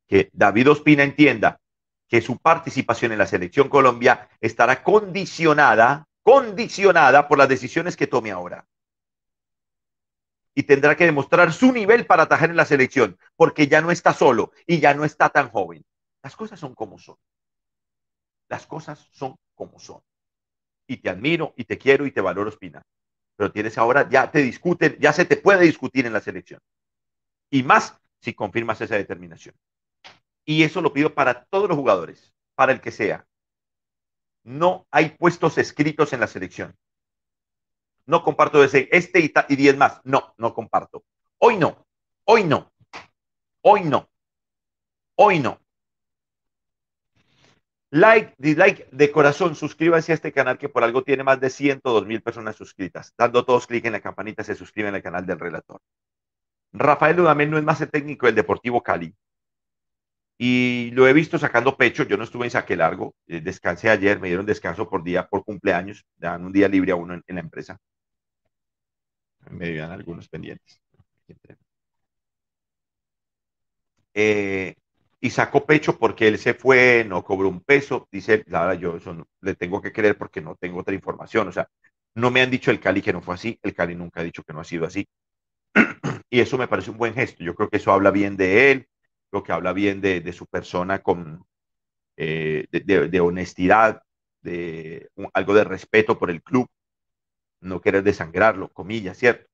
Que 0.07 0.29
David 0.33 0.71
Ospina 0.71 1.03
entienda 1.03 1.59
que 2.07 2.21
su 2.21 2.37
participación 2.37 3.11
en 3.11 3.17
la 3.17 3.27
selección 3.27 3.69
Colombia 3.69 4.29
estará 4.39 4.83
condicionada, 4.83 6.07
condicionada 6.23 7.27
por 7.27 7.37
las 7.37 7.49
decisiones 7.49 7.95
que 7.97 8.07
tome 8.07 8.31
ahora 8.31 8.65
y 10.55 10.63
tendrá 10.63 10.95
que 10.95 11.05
demostrar 11.05 11.51
su 11.51 11.71
nivel 11.73 12.05
para 12.05 12.23
atajar 12.23 12.49
en 12.49 12.55
la 12.55 12.65
selección, 12.65 13.19
porque 13.35 13.67
ya 13.67 13.81
no 13.81 13.91
está 13.91 14.13
solo 14.13 14.51
y 14.65 14.79
ya 14.79 14.93
no 14.93 15.03
está 15.03 15.29
tan 15.29 15.49
joven. 15.49 15.83
Las 16.23 16.35
cosas 16.35 16.59
son 16.59 16.73
como 16.73 16.97
son. 16.97 17.17
Las 18.47 18.65
cosas 18.65 19.09
son 19.11 19.35
como 19.53 19.79
son. 19.79 20.01
Y 20.87 20.97
te 20.97 21.09
admiro 21.09 21.53
y 21.57 21.65
te 21.65 21.77
quiero 21.77 22.05
y 22.05 22.11
te 22.11 22.21
valoro, 22.21 22.49
Espina. 22.49 22.81
Pero 23.35 23.51
tienes 23.51 23.77
ahora, 23.77 24.07
ya 24.09 24.31
te 24.31 24.39
discuten, 24.39 24.97
ya 24.97 25.11
se 25.11 25.25
te 25.25 25.35
puede 25.35 25.65
discutir 25.65 26.05
en 26.05 26.13
la 26.13 26.21
selección. 26.21 26.61
Y 27.49 27.63
más 27.63 27.99
si 28.21 28.33
confirmas 28.33 28.79
esa 28.79 28.95
determinación. 28.95 29.55
Y 30.45 30.63
eso 30.63 30.81
lo 30.81 30.93
pido 30.93 31.13
para 31.13 31.45
todos 31.45 31.67
los 31.67 31.77
jugadores, 31.77 32.33
para 32.55 32.71
el 32.71 32.81
que 32.81 32.91
sea. 32.91 33.25
No 34.43 34.87
hay 34.91 35.09
puestos 35.09 35.57
escritos 35.57 36.13
en 36.13 36.19
la 36.19 36.27
selección 36.27 36.75
no 38.05 38.23
comparto 38.23 38.63
ese, 38.63 38.87
este 38.91 39.19
y, 39.19 39.33
y 39.49 39.55
diez 39.55 39.77
más. 39.77 40.01
No, 40.03 40.33
no 40.37 40.53
comparto. 40.53 41.03
Hoy 41.39 41.57
no, 41.57 41.85
hoy 42.25 42.43
no, 42.43 42.71
hoy 43.61 43.81
no, 43.83 44.09
hoy 45.15 45.39
no. 45.39 45.59
Like, 47.91 48.33
dislike, 48.37 48.89
de 48.91 49.11
corazón, 49.11 49.55
suscríbanse 49.55 50.11
a 50.11 50.15
este 50.15 50.33
canal 50.33 50.57
que 50.57 50.67
por 50.67 50.83
algo 50.83 51.03
tiene 51.03 51.23
más 51.23 51.39
de 51.39 51.49
102 51.49 52.05
mil 52.05 52.21
personas 52.21 52.55
suscritas. 52.55 53.13
Dando 53.17 53.45
todos 53.45 53.67
clic 53.67 53.85
en 53.85 53.93
la 53.93 54.01
campanita 54.01 54.43
se 54.43 54.55
suscriben 54.55 54.95
al 54.95 55.03
canal 55.03 55.25
del 55.25 55.39
relator. 55.39 55.79
Rafael 56.73 57.15
Dudamel 57.15 57.51
no 57.51 57.57
es 57.57 57.63
más 57.63 57.79
el 57.79 57.89
técnico 57.89 58.25
del 58.25 58.35
Deportivo 58.35 58.83
Cali. 58.83 59.15
Y 60.37 60.91
lo 60.91 61.07
he 61.07 61.13
visto 61.13 61.37
sacando 61.37 61.77
pecho. 61.77 62.03
Yo 62.03 62.17
no 62.17 62.23
estuve 62.23 62.45
en 62.45 62.51
saque 62.51 62.75
largo. 62.75 63.15
Eh, 63.27 63.41
descansé 63.41 63.89
ayer, 63.89 64.19
me 64.19 64.27
dieron 64.27 64.45
descanso 64.45 64.89
por 64.89 65.03
día, 65.03 65.27
por 65.27 65.43
cumpleaños. 65.45 66.05
Dan 66.17 66.45
un 66.45 66.53
día 66.53 66.67
libre 66.67 66.91
a 66.91 66.95
uno 66.95 67.13
en, 67.25 67.35
la 67.35 67.41
empresa. 67.41 67.79
Me 69.51 69.69
dieron 69.69 69.91
algunos 69.91 70.27
pendientes. 70.27 70.81
Eh, 74.13 74.75
y 75.21 75.29
sacó 75.29 75.65
pecho 75.65 75.97
porque 75.97 76.27
él 76.27 76.37
se 76.37 76.53
fue, 76.53 77.05
no 77.07 77.23
cobró 77.23 77.49
un 77.49 77.61
peso. 77.61 78.07
Dice, 78.11 78.43
la 78.47 78.65
verdad, 78.65 78.79
yo 78.79 79.25
le 79.41 79.55
tengo 79.55 79.81
que 79.81 79.91
creer 79.91 80.17
porque 80.17 80.41
no 80.41 80.55
tengo 80.55 80.79
otra 80.79 80.93
información. 80.95 81.47
O 81.47 81.51
sea, 81.51 81.67
no 82.15 82.31
me 82.31 82.41
han 82.41 82.51
dicho 82.51 82.71
el 82.71 82.79
Cali 82.79 83.01
que 83.01 83.13
no 83.13 83.21
fue 83.21 83.35
así, 83.35 83.59
el 83.63 83.73
Cali 83.73 83.95
nunca 83.95 84.21
ha 84.21 84.23
dicho 84.23 84.43
que 84.43 84.53
no 84.53 84.61
ha 84.61 84.63
sido 84.63 84.85
así. 84.85 85.07
y 86.29 86.39
eso 86.39 86.57
me 86.57 86.67
parece 86.67 86.91
un 86.91 86.97
buen 86.97 87.13
gesto. 87.13 87.43
Yo 87.43 87.55
creo 87.55 87.69
que 87.69 87.77
eso 87.77 87.91
habla 87.91 88.11
bien 88.11 88.37
de 88.37 88.71
él, 88.71 88.87
que 89.43 89.51
habla 89.53 89.73
bien 89.73 90.01
de, 90.01 90.33
su 90.33 90.47
persona 90.47 90.99
con 91.01 91.45
eh, 92.17 92.67
de, 92.71 93.19
honestidad, 93.19 94.01
de 94.41 95.09
algo 95.33 95.53
de 95.53 95.63
respeto 95.63 96.19
por 96.19 96.31
el 96.31 96.43
club, 96.43 96.69
no 97.61 97.81
querer 97.81 98.03
desangrarlo, 98.03 98.69
comillas, 98.69 99.17
¿cierto? 99.17 99.47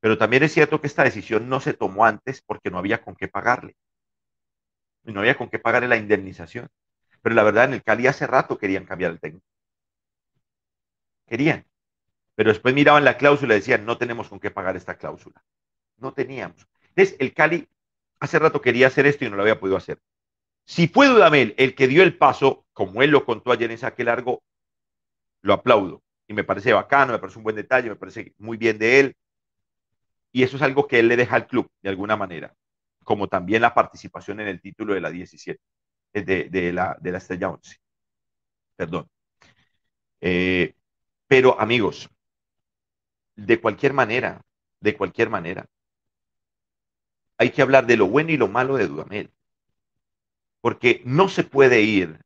Pero 0.00 0.18
también 0.18 0.42
es 0.42 0.52
cierto 0.52 0.80
que 0.80 0.86
esta 0.86 1.04
decisión 1.04 1.48
no 1.48 1.60
se 1.60 1.74
tomó 1.74 2.04
antes 2.06 2.42
porque 2.42 2.70
no 2.70 2.78
había 2.78 3.02
con 3.02 3.16
qué 3.16 3.28
pagarle 3.28 3.76
no 5.04 5.20
había 5.20 5.36
con 5.36 5.48
qué 5.48 5.58
pagarle 5.58 5.88
la 5.88 5.96
indemnización. 5.96 6.68
Pero 7.22 7.34
la 7.34 7.42
verdad, 7.42 7.64
en 7.66 7.74
el 7.74 7.82
Cali 7.82 8.06
hace 8.06 8.26
rato 8.26 8.58
querían 8.58 8.86
cambiar 8.86 9.12
el 9.12 9.20
técnico. 9.20 9.46
Querían. 11.26 11.66
Pero 12.34 12.50
después 12.50 12.74
miraban 12.74 13.04
la 13.04 13.16
cláusula 13.18 13.54
y 13.54 13.58
decían, 13.60 13.84
no 13.84 13.98
tenemos 13.98 14.28
con 14.28 14.40
qué 14.40 14.50
pagar 14.50 14.76
esta 14.76 14.96
cláusula. 14.96 15.42
No 15.98 16.12
teníamos. 16.14 16.66
Entonces, 16.88 17.16
el 17.20 17.34
Cali 17.34 17.68
hace 18.20 18.38
rato 18.38 18.60
quería 18.60 18.86
hacer 18.88 19.06
esto 19.06 19.24
y 19.24 19.30
no 19.30 19.36
lo 19.36 19.42
había 19.42 19.58
podido 19.58 19.76
hacer. 19.76 19.98
Si 20.64 20.88
fue 20.88 21.08
Dudamel 21.08 21.54
el 21.58 21.74
que 21.74 21.88
dio 21.88 22.02
el 22.02 22.16
paso, 22.16 22.66
como 22.72 23.02
él 23.02 23.10
lo 23.10 23.24
contó 23.24 23.52
ayer 23.52 23.70
en 23.70 23.78
saque 23.78 24.04
largo, 24.04 24.42
lo 25.42 25.54
aplaudo. 25.54 26.02
Y 26.28 26.34
me 26.34 26.44
parece 26.44 26.72
bacano, 26.72 27.12
me 27.12 27.18
parece 27.18 27.38
un 27.38 27.44
buen 27.44 27.56
detalle, 27.56 27.88
me 27.88 27.96
parece 27.96 28.34
muy 28.38 28.56
bien 28.56 28.78
de 28.78 29.00
él. 29.00 29.16
Y 30.32 30.44
eso 30.44 30.56
es 30.56 30.62
algo 30.62 30.86
que 30.86 31.00
él 31.00 31.08
le 31.08 31.16
deja 31.16 31.34
al 31.34 31.48
club, 31.48 31.68
de 31.82 31.88
alguna 31.88 32.16
manera 32.16 32.54
como 33.10 33.26
también 33.26 33.62
la 33.62 33.74
participación 33.74 34.38
en 34.38 34.46
el 34.46 34.60
título 34.60 34.94
de 34.94 35.00
la 35.00 35.10
17, 35.10 35.60
eh, 36.12 36.22
de, 36.22 36.72
la, 36.72 36.96
de 37.00 37.10
la 37.10 37.18
estrella 37.18 37.50
11. 37.50 37.76
Perdón. 38.76 39.08
Eh, 40.20 40.74
pero 41.26 41.60
amigos, 41.60 42.08
de 43.34 43.60
cualquier 43.60 43.94
manera, 43.94 44.42
de 44.80 44.96
cualquier 44.96 45.28
manera, 45.28 45.66
hay 47.40 47.50
que 47.52 47.62
hablar 47.62 47.86
de 47.86 47.96
lo 47.96 48.06
bueno 48.06 48.30
y 48.32 48.36
lo 48.36 48.48
malo 48.48 48.76
de 48.76 48.86
Dudamel. 48.86 49.30
Porque 50.60 51.00
no 51.06 51.30
se 51.30 51.42
puede 51.42 51.80
ir, 51.80 52.20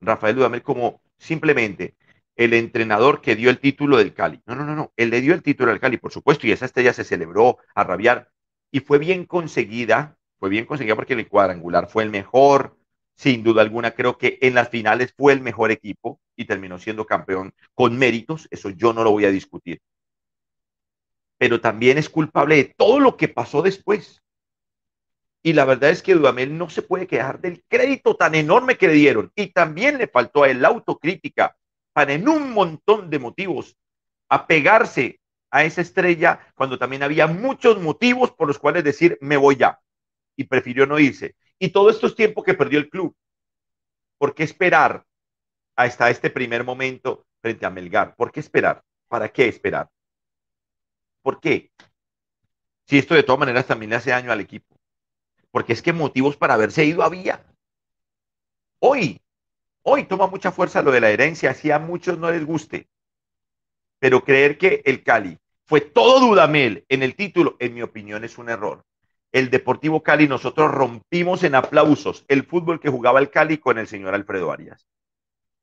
Rafael 0.00 0.36
Dudamel, 0.36 0.62
como 0.62 1.02
simplemente 1.18 1.96
el 2.36 2.54
entrenador 2.54 3.20
que 3.20 3.34
dio 3.34 3.50
el 3.50 3.58
título 3.58 3.96
del 3.96 4.14
Cali. 4.14 4.40
No, 4.46 4.54
no, 4.54 4.64
no, 4.64 4.76
no. 4.76 4.92
Él 4.96 5.10
le 5.10 5.20
dio 5.22 5.34
el 5.34 5.42
título 5.42 5.72
al 5.72 5.80
Cali, 5.80 5.96
por 5.96 6.12
supuesto, 6.12 6.46
y 6.46 6.52
esa 6.52 6.66
estrella 6.66 6.92
se 6.92 7.02
celebró 7.02 7.58
a 7.74 7.82
rabiar 7.82 8.30
y 8.70 8.78
fue 8.78 8.98
bien 8.98 9.26
conseguida, 9.26 10.16
fue 10.38 10.50
bien 10.50 10.66
conseguida 10.66 10.94
porque 10.94 11.14
el 11.14 11.28
cuadrangular 11.28 11.88
fue 11.88 12.04
el 12.04 12.10
mejor, 12.10 12.76
sin 13.16 13.42
duda 13.42 13.62
alguna, 13.62 13.90
creo 13.90 14.18
que 14.18 14.38
en 14.40 14.54
las 14.54 14.68
finales 14.68 15.12
fue 15.16 15.32
el 15.32 15.40
mejor 15.40 15.72
equipo 15.72 16.20
y 16.36 16.44
terminó 16.44 16.78
siendo 16.78 17.06
campeón 17.06 17.52
con 17.74 17.98
méritos, 17.98 18.46
eso 18.52 18.70
yo 18.70 18.92
no 18.92 19.02
lo 19.02 19.10
voy 19.10 19.24
a 19.24 19.32
discutir. 19.32 19.80
Pero 21.38 21.60
también 21.60 21.98
es 21.98 22.08
culpable 22.08 22.54
de 22.54 22.74
todo 22.76 23.00
lo 23.00 23.16
que 23.16 23.26
pasó 23.26 23.62
después. 23.62 24.22
Y 25.42 25.52
la 25.52 25.64
verdad 25.64 25.90
es 25.90 26.02
que 26.02 26.14
Dudamel 26.14 26.56
no 26.56 26.68
se 26.68 26.82
puede 26.82 27.06
quedar 27.06 27.40
del 27.40 27.62
crédito 27.68 28.16
tan 28.16 28.34
enorme 28.34 28.76
que 28.76 28.88
le 28.88 28.94
dieron. 28.94 29.32
Y 29.34 29.48
también 29.48 29.98
le 29.98 30.08
faltó 30.08 30.42
a 30.42 30.50
él 30.50 30.60
la 30.60 30.68
autocrítica 30.68 31.56
para 31.92 32.12
en 32.12 32.28
un 32.28 32.52
montón 32.52 33.10
de 33.10 33.18
motivos 33.18 33.76
apegarse 34.28 35.20
a 35.50 35.64
esa 35.64 35.80
estrella 35.80 36.52
cuando 36.54 36.78
también 36.78 37.02
había 37.02 37.26
muchos 37.26 37.80
motivos 37.80 38.32
por 38.32 38.46
los 38.46 38.58
cuales 38.58 38.84
decir 38.84 39.16
me 39.20 39.36
voy 39.36 39.56
ya 39.56 39.80
y 40.36 40.44
prefirió 40.44 40.86
no 40.86 40.98
irse. 40.98 41.36
Y 41.58 41.70
todo 41.70 41.90
esto 41.90 42.06
es 42.06 42.14
tiempo 42.14 42.42
que 42.42 42.54
perdió 42.54 42.78
el 42.78 42.88
club. 42.88 43.16
¿Por 44.18 44.34
qué 44.34 44.42
esperar 44.42 45.04
hasta 45.76 46.10
este 46.10 46.30
primer 46.30 46.64
momento 46.64 47.26
frente 47.40 47.66
a 47.66 47.70
Melgar? 47.70 48.14
¿Por 48.16 48.30
qué 48.30 48.40
esperar? 48.40 48.82
¿Para 49.08 49.28
qué 49.30 49.48
esperar? 49.48 49.88
¿Por 51.22 51.40
qué? 51.40 51.72
Si 52.86 52.98
esto 52.98 53.14
de 53.14 53.22
todas 53.22 53.40
maneras 53.40 53.66
también 53.66 53.90
le 53.90 53.96
hace 53.96 54.10
daño 54.10 54.30
al 54.30 54.40
equipo. 54.40 54.77
Porque 55.58 55.72
es 55.72 55.82
que 55.82 55.92
motivos 55.92 56.36
para 56.36 56.54
haberse 56.54 56.84
ido 56.84 57.02
había. 57.02 57.44
Hoy, 58.78 59.20
hoy 59.82 60.04
toma 60.04 60.28
mucha 60.28 60.52
fuerza 60.52 60.82
lo 60.82 60.92
de 60.92 61.00
la 61.00 61.10
herencia, 61.10 61.50
así 61.50 61.72
a 61.72 61.80
muchos 61.80 62.16
no 62.16 62.30
les 62.30 62.46
guste. 62.46 62.86
Pero 63.98 64.22
creer 64.22 64.56
que 64.56 64.82
el 64.84 65.02
Cali 65.02 65.36
fue 65.64 65.80
todo 65.80 66.20
Dudamel 66.20 66.84
en 66.88 67.02
el 67.02 67.16
título, 67.16 67.56
en 67.58 67.74
mi 67.74 67.82
opinión, 67.82 68.22
es 68.22 68.38
un 68.38 68.50
error. 68.50 68.84
El 69.32 69.50
Deportivo 69.50 70.00
Cali, 70.00 70.28
nosotros 70.28 70.70
rompimos 70.70 71.42
en 71.42 71.56
aplausos 71.56 72.24
el 72.28 72.44
fútbol 72.44 72.78
que 72.78 72.88
jugaba 72.88 73.18
el 73.18 73.28
Cali 73.28 73.58
con 73.58 73.78
el 73.78 73.88
señor 73.88 74.14
Alfredo 74.14 74.52
Arias. 74.52 74.86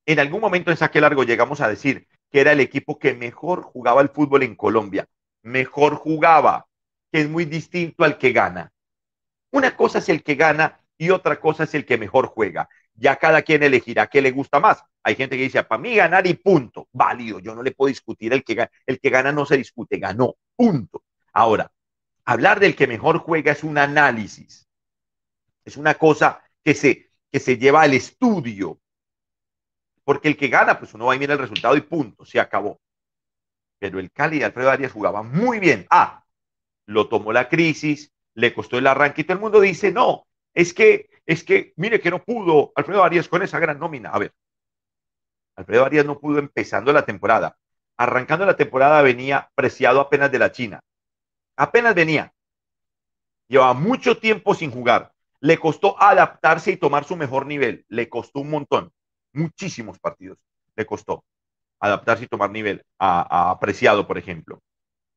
En 0.06 0.20
algún 0.20 0.42
momento 0.42 0.72
en 0.72 0.78
saque 0.78 1.00
largo 1.00 1.24
llegamos 1.24 1.62
a 1.62 1.70
decir 1.70 2.06
que 2.30 2.42
era 2.42 2.52
el 2.52 2.60
equipo 2.60 3.00
que 3.00 3.14
mejor 3.14 3.62
jugaba 3.62 4.02
el 4.02 4.10
fútbol 4.10 4.44
en 4.44 4.56
Colombia. 4.56 5.08
Mejor 5.42 5.96
jugaba, 5.96 6.68
que 7.14 7.22
es 7.22 7.30
muy 7.30 7.46
distinto 7.46 8.04
al 8.04 8.18
que 8.18 8.34
gana. 8.34 8.74
Una 9.56 9.74
cosa 9.74 10.00
es 10.00 10.10
el 10.10 10.22
que 10.22 10.36
gana 10.36 10.82
y 10.98 11.12
otra 11.12 11.40
cosa 11.40 11.64
es 11.64 11.74
el 11.76 11.86
que 11.86 11.98
mejor 11.98 12.28
juega. 12.28 12.68
Ya 12.94 13.16
cada 13.16 13.42
quien 13.42 13.64
elegirá 13.64 14.08
qué 14.08 14.22
le 14.22 14.32
gusta 14.32 14.60
más. 14.60 14.84
Hay 15.02 15.16
gente 15.16 15.38
que 15.38 15.44
dice, 15.44 15.64
para 15.64 15.82
mí 15.82 15.96
ganar 15.96 16.28
y 16.28 16.34
punto. 16.34 16.90
Válido, 16.92 17.40
yo 17.40 17.56
no 17.56 17.64
le 17.64 17.72
puedo 17.72 17.88
discutir. 17.88 18.34
El 18.34 18.44
que, 18.44 18.68
el 18.86 19.00
que 19.00 19.10
gana 19.10 19.32
no 19.32 19.46
se 19.46 19.56
discute, 19.56 19.98
ganó, 19.98 20.36
punto. 20.58 21.06
Ahora, 21.32 21.72
hablar 22.26 22.60
del 22.60 22.76
que 22.76 22.86
mejor 22.86 23.20
juega 23.20 23.54
es 23.54 23.64
un 23.64 23.78
análisis. 23.78 24.68
Es 25.64 25.78
una 25.78 25.94
cosa 25.94 26.44
que 26.62 26.74
se, 26.74 27.12
que 27.32 27.40
se 27.40 27.58
lleva 27.58 27.84
al 27.84 27.94
estudio. 27.94 28.82
Porque 30.04 30.28
el 30.28 30.36
que 30.36 30.50
gana, 30.50 30.78
pues 30.78 30.94
uno 30.94 31.06
va 31.06 31.14
a 31.14 31.18
mirar 31.18 31.36
el 31.36 31.44
resultado 31.44 31.78
y 31.78 31.82
punto, 31.82 32.26
se 32.26 32.42
acabó. 32.42 32.82
Pero 33.80 34.00
el 34.00 34.12
Cali 34.12 34.40
de 34.40 34.46
Alfredo 34.46 34.70
Arias 34.70 34.92
jugaba 34.92 35.24
muy 35.24 35.60
bien. 35.60 35.88
Ah, 35.90 36.26
lo 36.88 37.08
tomó 37.08 37.32
la 37.32 37.48
crisis, 37.48 38.12
le 38.36 38.54
costó 38.54 38.78
el 38.78 38.88
arranque 38.88 39.22
y 39.22 39.24
todo 39.24 39.36
el 39.36 39.42
mundo 39.42 39.60
dice, 39.62 39.92
no, 39.92 40.28
es 40.54 40.74
que, 40.74 41.10
es 41.26 41.44
que, 41.44 41.74
mire 41.78 42.00
que 42.00 42.12
no 42.12 42.24
pudo 42.24 42.72
Alfredo 42.76 43.04
Arias 43.04 43.28
con 43.28 43.42
esa 43.42 43.60
gran 43.60 43.80
nómina. 43.80 44.10
A 44.12 44.20
ver, 44.20 44.34
Alfredo 45.56 45.86
Arias 45.86 46.06
no 46.06 46.20
pudo 46.20 46.40
empezando 46.40 46.94
la 46.94 47.06
temporada. 47.06 47.58
Arrancando 47.98 48.46
la 48.46 48.58
temporada 48.58 49.02
venía 49.02 49.50
preciado 49.56 50.02
apenas 50.02 50.32
de 50.32 50.40
la 50.40 50.52
China. 50.52 50.82
Apenas 51.56 51.96
venía. 51.96 52.34
Llevaba 53.48 53.74
mucho 53.74 54.18
tiempo 54.18 54.54
sin 54.54 54.70
jugar. 54.70 55.14
Le 55.40 55.58
costó 55.58 56.02
adaptarse 56.02 56.72
y 56.72 56.78
tomar 56.78 57.06
su 57.06 57.16
mejor 57.16 57.46
nivel. 57.46 57.86
Le 57.88 58.10
costó 58.10 58.42
un 58.42 58.50
montón. 58.50 58.92
Muchísimos 59.32 59.98
partidos. 60.00 60.38
Le 60.76 60.86
costó 60.86 61.24
adaptarse 61.80 62.26
y 62.26 62.28
tomar 62.28 62.50
nivel. 62.50 62.84
A, 63.00 63.52
a 63.52 63.60
Preciado, 63.60 64.08
por 64.08 64.18
ejemplo. 64.18 64.60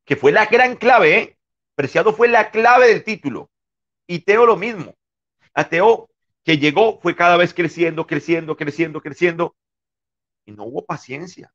Que 0.05 0.15
fue 0.15 0.31
la 0.31 0.47
gran 0.47 0.77
clave, 0.77 1.19
¿eh? 1.19 1.38
Preciado 1.79 2.13
fue 2.13 2.27
la 2.27 2.51
clave 2.51 2.89
del 2.89 3.05
título. 3.05 3.53
Y 4.09 4.19
Teo 4.25 4.47
lo 4.47 4.57
mismo. 4.57 4.97
Ateo 5.55 6.11
que 6.43 6.59
llegó 6.59 6.99
fue 7.01 7.15
cada 7.15 7.37
vez 7.37 7.55
creciendo, 7.55 8.05
creciendo, 8.05 8.57
creciendo, 8.57 9.01
creciendo, 9.01 9.55
y 10.45 10.51
no 10.51 10.65
hubo 10.65 10.85
paciencia. 10.85 11.53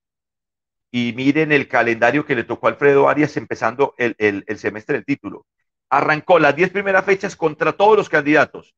Y 0.89 1.12
miren 1.12 1.51
el 1.51 1.68
calendario 1.68 2.25
que 2.25 2.36
le 2.36 2.46
tocó 2.46 2.68
a 2.68 2.70
Alfredo 2.70 3.10
Arias 3.10 3.36
empezando 3.36 3.96
el, 3.98 4.15
el, 4.18 4.46
el 4.48 4.58
semestre 4.58 4.96
del 4.96 5.03
título. 5.03 5.46
Arrancó 5.89 6.39
las 6.39 6.56
10 6.56 6.70
primeras 6.70 7.03
fechas 7.03 7.36
contra 7.36 7.74
todos 7.74 7.98
los 7.98 8.08
candidatos. 8.08 8.74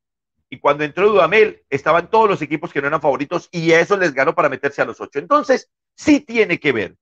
Y 0.50 0.58
cuando 0.58 0.84
entró 0.84 1.10
Dudamel, 1.10 1.64
estaban 1.70 2.10
todos 2.10 2.28
los 2.28 2.42
equipos 2.42 2.74
que 2.74 2.82
no 2.82 2.88
eran 2.88 3.02
favoritos 3.02 3.50
y 3.52 3.72
eso 3.72 3.98
les 3.98 4.16
ganó 4.16 4.34
para 4.34 4.50
meterse 4.50 4.82
a 4.82 4.86
los 4.86 5.00
ocho. 5.00 5.20
Entonces, 5.20 5.70
sí 5.96 6.22
tiene 6.22 6.60
que 6.60 6.72
ver, 6.72 6.96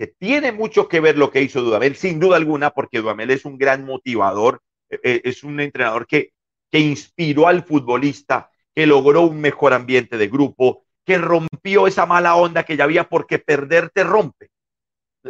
que 0.00 0.06
tiene 0.06 0.52
mucho 0.52 0.88
que 0.88 1.00
ver 1.00 1.18
lo 1.18 1.30
que 1.30 1.42
hizo 1.42 1.60
Dudamel, 1.60 1.94
sin 1.94 2.18
duda 2.18 2.36
alguna, 2.36 2.70
porque 2.70 3.00
Dudamel 3.00 3.30
es 3.30 3.44
un 3.44 3.58
gran 3.58 3.84
motivador, 3.84 4.62
es 4.88 5.44
un 5.44 5.60
entrenador 5.60 6.06
que 6.06 6.32
que 6.70 6.78
inspiró 6.78 7.48
al 7.48 7.64
futbolista, 7.64 8.50
que 8.74 8.86
logró 8.86 9.22
un 9.22 9.40
mejor 9.40 9.72
ambiente 9.72 10.16
de 10.16 10.28
grupo, 10.28 10.84
que 11.04 11.18
rompió 11.18 11.86
esa 11.86 12.06
mala 12.06 12.36
onda 12.36 12.62
que 12.62 12.76
ya 12.76 12.84
había 12.84 13.08
porque 13.08 13.38
perder 13.38 13.90
te 13.90 14.04
rompe. 14.04 14.48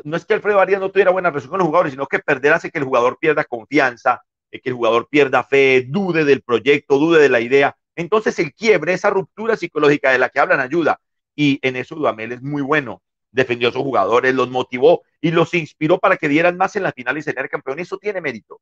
No 0.04 0.16
es 0.16 0.24
que 0.24 0.34
Alfredo 0.34 0.60
Arias 0.60 0.80
no 0.80 0.90
tuviera 0.90 1.10
buena 1.10 1.30
relación 1.30 1.50
con 1.50 1.58
los 1.58 1.66
jugadores, 1.66 1.92
sino 1.92 2.06
que 2.06 2.20
perder 2.20 2.52
hace 2.52 2.70
que 2.70 2.78
el 2.78 2.84
jugador 2.84 3.18
pierda 3.18 3.44
confianza, 3.44 4.22
que 4.50 4.60
el 4.64 4.74
jugador 4.74 5.08
pierda 5.08 5.42
fe, 5.42 5.86
dude 5.88 6.24
del 6.24 6.42
proyecto, 6.42 6.98
dude 6.98 7.20
de 7.20 7.28
la 7.28 7.40
idea, 7.40 7.76
Entonces 7.96 8.38
el 8.38 8.54
quiebre, 8.54 8.92
esa 8.92 9.10
ruptura 9.10 9.56
psicológica 9.56 10.12
de 10.12 10.18
la 10.18 10.28
que 10.28 10.40
hablan 10.40 10.60
ayuda. 10.60 11.00
Y 11.34 11.58
en 11.62 11.76
eso 11.76 11.94
Dudamel 11.94 12.32
es 12.32 12.42
muy 12.42 12.62
bueno. 12.62 13.02
Defendió 13.32 13.68
a 13.68 13.72
sus 13.72 13.82
jugadores, 13.82 14.34
los 14.34 14.50
motivó 14.50 15.02
y 15.20 15.30
los 15.30 15.54
inspiró 15.54 15.98
para 15.98 16.16
que 16.16 16.28
dieran 16.28 16.56
más 16.56 16.74
en 16.76 16.82
la 16.82 16.92
final 16.92 17.16
y 17.18 17.22
ser 17.22 17.48
campeón. 17.48 17.78
Eso 17.78 17.98
tiene 17.98 18.20
mérito. 18.20 18.60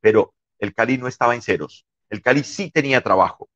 Pero 0.00 0.34
el 0.58 0.74
Cali 0.74 0.98
no 0.98 1.08
estaba 1.08 1.34
en 1.34 1.42
ceros. 1.42 1.86
El 2.08 2.22
Cali 2.22 2.42
sí 2.42 2.70
tenía 2.70 3.00
trabajo. 3.02 3.48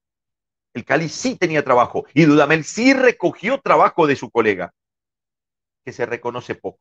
El 0.73 0.85
Cali 0.85 1.09
sí 1.09 1.37
tenía 1.37 1.65
trabajo. 1.65 2.07
Y 2.15 2.25
Dudamel 2.25 2.65
sí 2.65 2.95
recogió 2.95 3.61
trabajo 3.61 4.07
de 4.07 4.17
su 4.17 4.31
colega, 4.31 4.75
que 5.85 5.93
se 5.93 6.07
reconoce 6.07 6.55
poco. 6.55 6.81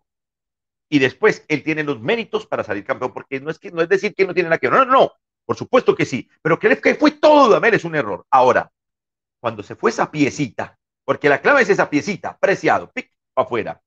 Y 0.89 0.99
después 0.99 1.45
él 1.47 1.63
tiene 1.63 1.83
los 1.83 2.01
méritos 2.01 2.45
para 2.45 2.63
salir 2.63 2.83
campeón, 2.83 3.13
porque 3.13 3.39
no 3.39 3.49
es, 3.49 3.59
que, 3.59 3.71
no 3.71 3.81
es 3.81 3.89
decir 3.89 4.13
que 4.13 4.25
no 4.25 4.33
tiene 4.33 4.49
nada 4.49 4.59
que. 4.59 4.69
No, 4.69 4.85
no, 4.85 4.91
no. 4.91 5.13
Por 5.45 5.55
supuesto 5.55 5.95
que 5.95 6.05
sí. 6.05 6.29
Pero 6.41 6.59
que 6.59 6.95
fue 6.95 7.11
todo 7.11 7.47
Dudamel 7.47 7.73
es 7.73 7.83
un 7.83 7.95
error. 7.95 8.25
Ahora, 8.29 8.71
cuando 9.39 9.61
se 9.61 9.75
fue 9.75 9.91
esa 9.91 10.09
piecita, 10.09 10.77
porque 11.05 11.29
la 11.29 11.41
clave 11.41 11.61
es 11.61 11.69
esa 11.69 11.89
piecita, 11.89 12.37
preciado, 12.37 12.91
pic, 12.91 13.11
para 13.33 13.45
afuera. 13.45 13.81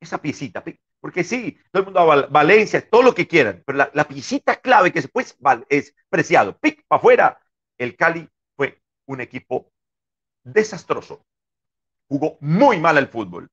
Esa 0.00 0.20
piecita, 0.20 0.64
pic, 0.64 0.80
porque 1.00 1.24
sí, 1.24 1.58
todo 1.70 1.80
el 1.80 1.84
mundo 1.86 2.00
a 2.00 2.26
Valencia, 2.26 2.86
todo 2.88 3.02
lo 3.02 3.14
que 3.14 3.26
quieran, 3.26 3.62
pero 3.64 3.90
la, 3.92 4.04
piecita 4.04 4.56
clave 4.56 4.92
que 4.92 5.00
después 5.00 5.36
es 5.68 5.94
preciado, 6.08 6.58
pic, 6.58 6.84
para 6.86 6.98
afuera. 6.98 7.40
El 7.78 7.96
Cali 7.96 8.28
fue 8.56 8.80
un 9.06 9.20
equipo 9.20 9.72
desastroso. 10.42 11.24
Jugó 12.08 12.36
muy 12.40 12.78
mal 12.78 12.98
al 12.98 13.08
fútbol. 13.08 13.48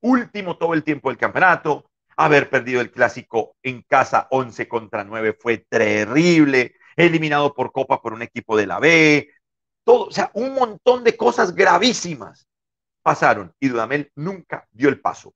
Último 0.00 0.56
todo 0.56 0.74
el 0.74 0.84
tiempo 0.84 1.08
del 1.08 1.18
campeonato. 1.18 1.90
Haber 2.16 2.48
perdido 2.48 2.80
el 2.80 2.92
clásico 2.92 3.56
en 3.62 3.82
casa 3.82 4.28
11 4.30 4.68
contra 4.68 5.02
9 5.02 5.36
fue 5.40 5.58
terrible. 5.58 6.76
Eliminado 6.94 7.54
por 7.54 7.72
Copa 7.72 8.00
por 8.00 8.12
un 8.12 8.22
equipo 8.22 8.56
de 8.56 8.66
la 8.66 8.78
B. 8.78 9.33
Todo, 9.84 10.06
o 10.06 10.10
sea, 10.10 10.30
un 10.34 10.54
montón 10.54 11.04
de 11.04 11.16
cosas 11.16 11.54
gravísimas 11.54 12.48
pasaron 13.02 13.54
y 13.60 13.68
Dudamel 13.68 14.10
nunca 14.14 14.66
dio 14.72 14.88
el 14.88 15.00
paso 15.00 15.34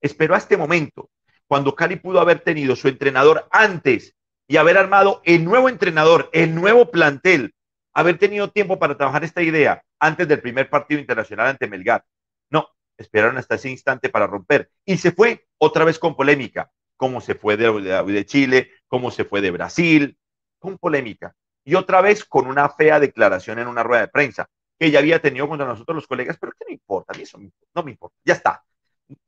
esperó 0.00 0.34
a 0.34 0.38
este 0.38 0.56
momento, 0.56 1.10
cuando 1.46 1.74
Cali 1.74 1.96
pudo 1.96 2.20
haber 2.20 2.40
tenido 2.40 2.76
su 2.76 2.88
entrenador 2.88 3.48
antes 3.50 4.14
y 4.48 4.56
haber 4.56 4.78
armado 4.78 5.20
el 5.24 5.44
nuevo 5.44 5.68
entrenador, 5.68 6.30
el 6.32 6.54
nuevo 6.54 6.90
plantel, 6.90 7.54
haber 7.92 8.18
tenido 8.18 8.50
tiempo 8.50 8.78
para 8.78 8.96
trabajar 8.96 9.24
esta 9.24 9.42
idea 9.42 9.82
antes 9.98 10.26
del 10.28 10.40
primer 10.40 10.70
partido 10.70 11.00
internacional 11.00 11.48
ante 11.48 11.66
Melgar. 11.66 12.04
No, 12.50 12.68
esperaron 12.96 13.36
hasta 13.36 13.56
ese 13.56 13.70
instante 13.70 14.08
para 14.08 14.26
romper. 14.26 14.70
Y 14.84 14.96
se 14.96 15.12
fue 15.12 15.46
otra 15.58 15.84
vez 15.84 15.98
con 15.98 16.16
polémica, 16.16 16.70
como 16.96 17.20
se 17.20 17.34
fue 17.34 17.56
de, 17.56 17.70
de 17.72 18.26
Chile, 18.26 18.70
como 18.86 19.10
se 19.10 19.24
fue 19.24 19.40
de 19.40 19.50
Brasil, 19.50 20.16
con 20.58 20.78
polémica. 20.78 21.34
Y 21.64 21.74
otra 21.74 22.00
vez 22.00 22.24
con 22.24 22.46
una 22.46 22.68
fea 22.68 23.00
declaración 23.00 23.58
en 23.58 23.68
una 23.68 23.82
rueda 23.82 24.02
de 24.02 24.08
prensa 24.08 24.46
que 24.78 24.90
ya 24.90 24.98
había 24.98 25.20
tenido 25.20 25.48
contra 25.48 25.66
nosotros 25.66 25.94
los 25.94 26.06
colegas, 26.06 26.38
pero 26.40 26.52
que 26.52 26.64
no 26.66 26.72
importa, 26.72 27.12
eso 27.18 27.38
no 27.74 27.82
me 27.82 27.90
importa, 27.90 28.16
ya 28.24 28.34
está 28.34 28.64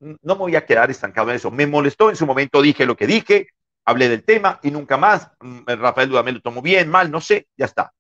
no 0.01 0.35
me 0.35 0.41
voy 0.41 0.57
a 0.57 0.67
quedar 0.67 0.91
estancado 0.91 1.31
en 1.31 1.37
eso. 1.37 1.51
Me 1.51 1.67
molestó 1.67 2.11
en 2.11 2.17
su 2.17 2.27
momento, 2.27 2.63
dije 2.63 2.87
lo 2.87 2.97
que 2.97 3.07
dije, 3.07 3.49
hablé 3.85 4.09
del 4.09 4.25
tema 4.25 4.61
y 4.63 4.71
nunca 4.71 4.97
más. 4.97 5.31
Mm, 5.41 5.65
Rafael 5.67 6.09
Dudamel 6.09 6.37
lo 6.37 6.41
tomó 6.41 6.63
bien, 6.63 6.89
mal, 6.89 7.11
no 7.11 7.21
sé, 7.21 7.49
ya 7.57 7.67
está. 7.67 7.93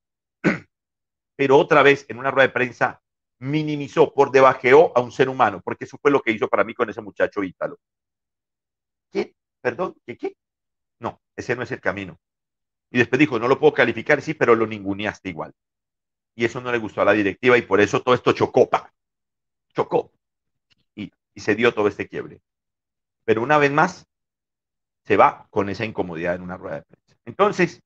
Pero 1.36 1.58
otra 1.58 1.82
vez 1.82 2.06
en 2.08 2.18
una 2.18 2.30
rueda 2.30 2.48
de 2.48 2.52
prensa 2.54 3.00
minimizó, 3.40 4.12
por 4.14 4.30
debajeó 4.30 4.92
a 4.96 5.00
un 5.00 5.10
ser 5.10 5.28
humano, 5.28 5.60
porque 5.64 5.84
eso 5.84 5.98
fue 6.00 6.10
lo 6.10 6.20
que 6.20 6.30
hizo 6.30 6.48
para 6.48 6.64
mí 6.64 6.74
con 6.74 6.88
ese 6.88 7.00
muchacho 7.00 7.42
ítalo. 7.42 7.78
¿Qué? 9.10 9.34
Perdón, 9.60 9.96
¿qué 10.06 10.16
qué? 10.16 10.36
No, 11.00 11.20
ese 11.36 11.56
no 11.56 11.62
es 11.62 11.72
el 11.72 11.80
camino. 11.80 12.18
Y 12.92 12.98
después 12.98 13.18
dijo, 13.18 13.38
no 13.38 13.48
lo 13.48 13.58
puedo 13.58 13.74
calificar, 13.74 14.20
sí, 14.22 14.34
pero 14.34 14.54
lo 14.54 14.66
ninguneaste 14.66 15.30
igual. 15.30 15.52
Y 16.34 16.44
eso 16.44 16.60
no 16.60 16.70
le 16.70 16.78
gustó 16.78 17.02
a 17.02 17.04
la 17.06 17.12
directiva 17.12 17.58
y 17.58 17.62
por 17.62 17.80
eso 17.80 18.02
todo 18.02 18.14
esto 18.14 18.32
chocó, 18.32 18.68
pa. 18.68 18.92
Chocó 19.74 20.12
y 21.34 21.40
se 21.40 21.54
dio 21.54 21.72
todo 21.72 21.88
este 21.88 22.08
quiebre. 22.08 22.40
Pero 23.24 23.42
una 23.42 23.58
vez 23.58 23.70
más, 23.70 24.06
se 25.04 25.16
va 25.16 25.46
con 25.50 25.68
esa 25.68 25.84
incomodidad 25.84 26.34
en 26.34 26.42
una 26.42 26.56
rueda 26.56 26.76
de 26.76 26.82
prensa. 26.82 27.16
Entonces, 27.24 27.82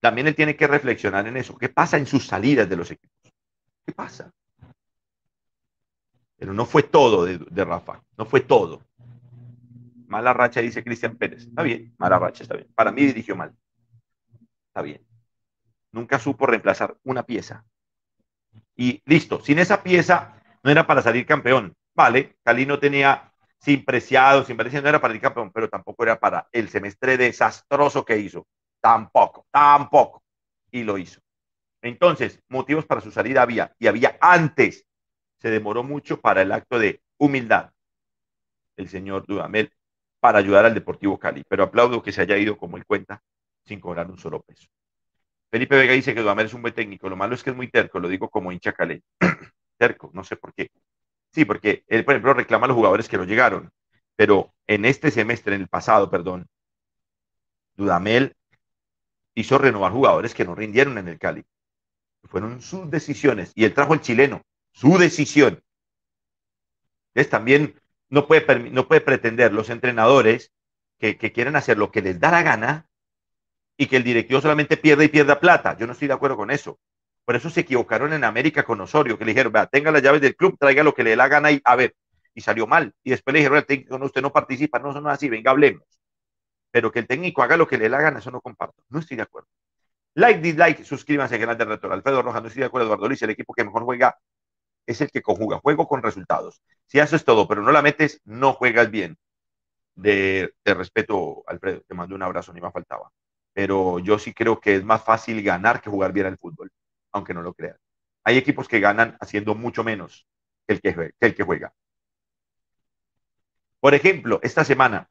también 0.00 0.26
él 0.26 0.34
tiene 0.34 0.56
que 0.56 0.66
reflexionar 0.66 1.26
en 1.26 1.36
eso. 1.36 1.56
¿Qué 1.56 1.68
pasa 1.68 1.96
en 1.96 2.06
sus 2.06 2.26
salidas 2.26 2.68
de 2.68 2.76
los 2.76 2.90
equipos? 2.90 3.32
¿Qué 3.84 3.92
pasa? 3.92 4.30
Pero 6.36 6.52
no 6.52 6.66
fue 6.66 6.82
todo 6.82 7.24
de, 7.24 7.64
Rafa, 7.64 8.02
no 8.16 8.26
fue 8.26 8.40
todo. 8.40 8.82
Mala 10.06 10.32
racha, 10.32 10.60
dice 10.60 10.84
Cristian 10.84 11.16
Pérez. 11.16 11.44
Está 11.44 11.62
bien, 11.62 11.94
mala 11.98 12.18
racha, 12.18 12.42
está 12.42 12.56
bien. 12.56 12.68
Para 12.74 12.92
mí 12.92 13.06
dirigió 13.06 13.36
mal. 13.36 13.54
Está 14.72 14.80
bien. 14.80 15.06
Nunca 15.90 16.18
supo 16.18 16.46
reemplazar 16.46 16.96
una 17.04 17.24
pieza. 17.24 17.62
Y 18.74 19.02
listo, 19.04 19.38
sin 19.44 19.58
esa 19.58 19.82
pieza 19.82 20.42
no 20.62 20.70
era 20.70 20.86
para 20.86 21.02
salir 21.02 21.26
campeón. 21.26 21.76
Vale, 21.94 22.38
Cali 22.42 22.64
no 22.64 22.78
tenía 22.78 23.34
sin 23.58 23.84
preciado, 23.84 24.46
sin 24.46 24.56
preciado, 24.56 24.84
no 24.84 24.88
era 24.88 25.00
para 25.02 25.12
el 25.12 25.20
campeón, 25.20 25.52
pero 25.52 25.68
tampoco 25.68 26.04
era 26.04 26.18
para 26.18 26.48
el 26.52 26.70
semestre 26.70 27.18
desastroso 27.18 28.02
que 28.02 28.16
hizo. 28.16 28.46
Tampoco, 28.80 29.46
tampoco. 29.50 30.22
Y 30.70 30.84
lo 30.84 30.96
hizo. 30.96 31.20
Entonces, 31.82 32.40
motivos 32.48 32.86
para 32.86 33.02
su 33.02 33.10
salida 33.10 33.42
había, 33.42 33.74
y 33.78 33.88
había 33.88 34.16
antes. 34.22 34.86
Se 35.38 35.50
demoró 35.50 35.82
mucho 35.82 36.18
para 36.18 36.40
el 36.40 36.50
acto 36.50 36.78
de 36.78 37.02
humildad 37.18 37.72
el 38.78 38.88
señor 38.88 39.26
Dudamel 39.26 39.70
para 40.18 40.38
ayudar 40.38 40.64
al 40.64 40.72
Deportivo 40.72 41.18
Cali. 41.18 41.44
Pero 41.46 41.64
aplaudo 41.64 42.02
que 42.02 42.12
se 42.12 42.22
haya 42.22 42.38
ido 42.38 42.56
como 42.56 42.78
él 42.78 42.86
cuenta, 42.86 43.22
sin 43.64 43.80
cobrar 43.80 44.10
un 44.10 44.18
solo 44.18 44.42
peso. 44.42 44.68
Felipe 45.50 45.76
Vega 45.76 45.92
dice 45.92 46.14
que 46.14 46.20
Dudamel 46.20 46.46
es 46.46 46.54
un 46.54 46.62
buen 46.62 46.74
técnico. 46.74 47.08
Lo 47.08 47.16
malo 47.16 47.34
es 47.34 47.42
que 47.42 47.50
es 47.50 47.56
muy 47.56 47.68
terco, 47.68 48.00
lo 48.00 48.08
digo 48.08 48.30
como 48.30 48.52
hincha 48.52 48.72
Cali. 48.72 49.02
terco, 49.76 50.10
no 50.14 50.24
sé 50.24 50.36
por 50.36 50.54
qué. 50.54 50.70
Sí, 51.30 51.44
porque 51.44 51.84
él, 51.88 52.04
por 52.04 52.14
ejemplo, 52.14 52.34
reclama 52.34 52.64
a 52.64 52.68
los 52.68 52.76
jugadores 52.76 53.08
que 53.08 53.18
no 53.18 53.24
llegaron, 53.24 53.70
pero 54.16 54.54
en 54.66 54.84
este 54.84 55.10
semestre, 55.10 55.54
en 55.54 55.62
el 55.62 55.68
pasado, 55.68 56.10
perdón, 56.10 56.46
Dudamel 57.74 58.36
hizo 59.34 59.58
renovar 59.58 59.92
jugadores 59.92 60.34
que 60.34 60.44
no 60.44 60.54
rindieron 60.54 60.98
en 60.98 61.08
el 61.08 61.18
Cali. 61.18 61.44
Fueron 62.24 62.62
sus 62.62 62.90
decisiones 62.90 63.52
y 63.54 63.64
él 63.64 63.74
trajo 63.74 63.94
el 63.94 64.00
chileno, 64.00 64.42
su 64.72 64.96
decisión. 64.98 65.62
Entonces 67.08 67.30
también 67.30 67.80
no 68.08 68.26
puede, 68.26 68.70
no 68.70 68.88
puede 68.88 69.00
pretender 69.00 69.52
los 69.52 69.70
entrenadores 69.70 70.52
que, 70.98 71.18
que 71.18 71.32
quieren 71.32 71.56
hacer 71.56 71.78
lo 71.78 71.90
que 71.90 72.02
les 72.02 72.20
da 72.20 72.30
la 72.30 72.42
gana 72.42 72.86
y 73.76 73.86
que 73.86 73.96
el 73.96 74.04
directivo 74.04 74.40
solamente 74.40 74.76
pierda 74.76 75.04
y 75.04 75.08
pierda 75.08 75.40
plata. 75.40 75.76
Yo 75.78 75.86
no 75.86 75.92
estoy 75.92 76.08
de 76.08 76.14
acuerdo 76.14 76.36
con 76.36 76.50
eso. 76.50 76.78
Por 77.24 77.36
eso 77.36 77.50
se 77.50 77.60
equivocaron 77.60 78.12
en 78.12 78.24
América 78.24 78.64
con 78.64 78.80
Osorio, 78.80 79.18
que 79.18 79.24
le 79.24 79.32
dijeron, 79.32 79.52
vea, 79.52 79.66
tenga 79.66 79.90
las 79.90 80.02
llaves 80.02 80.20
del 80.20 80.36
club, 80.36 80.56
traiga 80.58 80.82
lo 80.82 80.94
que 80.94 81.04
le 81.04 81.10
dé 81.10 81.16
la 81.16 81.28
gana 81.28 81.50
y 81.52 81.60
a 81.64 81.76
ver. 81.76 81.94
Y 82.34 82.40
salió 82.40 82.66
mal. 82.66 82.94
Y 83.04 83.10
después 83.10 83.32
le 83.32 83.40
dijeron, 83.40 83.64
no, 84.00 84.06
usted 84.06 84.22
no 84.22 84.32
participa, 84.32 84.78
no, 84.78 84.92
no 84.92 85.08
es 85.10 85.14
así, 85.14 85.28
venga, 85.28 85.50
hablemos. 85.50 85.84
Pero 86.70 86.90
que 86.90 87.00
el 87.00 87.06
técnico 87.06 87.42
haga 87.42 87.56
lo 87.56 87.66
que 87.68 87.76
le 87.76 87.84
dé 87.84 87.90
la 87.90 88.00
gana, 88.00 88.18
eso 88.18 88.30
no 88.30 88.40
comparto. 88.40 88.82
No 88.88 88.98
estoy 88.98 89.16
de 89.16 89.24
acuerdo. 89.24 89.48
Like, 90.14 90.40
dislike, 90.40 90.84
suscríbanse 90.84 91.36
al 91.36 91.40
canal 91.40 91.58
de 91.58 91.64
Retor. 91.64 91.92
Alfredo 91.92 92.22
Rojas, 92.22 92.42
no 92.42 92.48
estoy 92.48 92.60
de 92.60 92.66
acuerdo, 92.66 92.86
Eduardo 92.86 93.08
Luis, 93.08 93.22
el 93.22 93.30
equipo 93.30 93.54
que 93.54 93.64
mejor 93.64 93.84
juega 93.84 94.18
es 94.86 95.00
el 95.00 95.10
que 95.10 95.22
conjuga, 95.22 95.60
juego 95.60 95.86
con 95.88 96.02
resultados. 96.02 96.62
Si 96.86 97.00
haces 97.00 97.24
todo, 97.24 97.48
pero 97.48 97.62
no 97.62 97.72
la 97.72 97.82
metes, 97.82 98.20
no 98.24 98.52
juegas 98.52 98.90
bien. 98.90 99.18
De, 99.94 100.52
respeto, 100.64 101.44
Alfredo, 101.46 101.82
te 101.86 101.94
mando 101.94 102.14
un 102.14 102.22
abrazo, 102.22 102.52
ni 102.52 102.60
más 102.60 102.72
faltaba. 102.72 103.10
Pero 103.54 103.98
yo 103.98 104.18
sí 104.18 104.32
creo 104.32 104.60
que 104.60 104.76
es 104.76 104.84
más 104.84 105.02
fácil 105.04 105.42
ganar 105.42 105.80
que 105.80 105.90
jugar 105.90 106.12
bien 106.12 106.26
al 106.26 106.38
fútbol 106.38 106.70
aunque 107.12 107.34
no 107.34 107.42
lo 107.42 107.54
crean. 107.54 107.76
Hay 108.24 108.36
equipos 108.36 108.68
que 108.68 108.80
ganan 108.80 109.16
haciendo 109.20 109.54
mucho 109.54 109.84
menos 109.84 110.26
que 110.66 110.74
el 111.20 111.34
que, 111.34 111.44
juega. 111.44 111.72
Por 113.80 113.94
ejemplo, 113.94 114.40
esta 114.42 114.64
semana, 114.64 115.08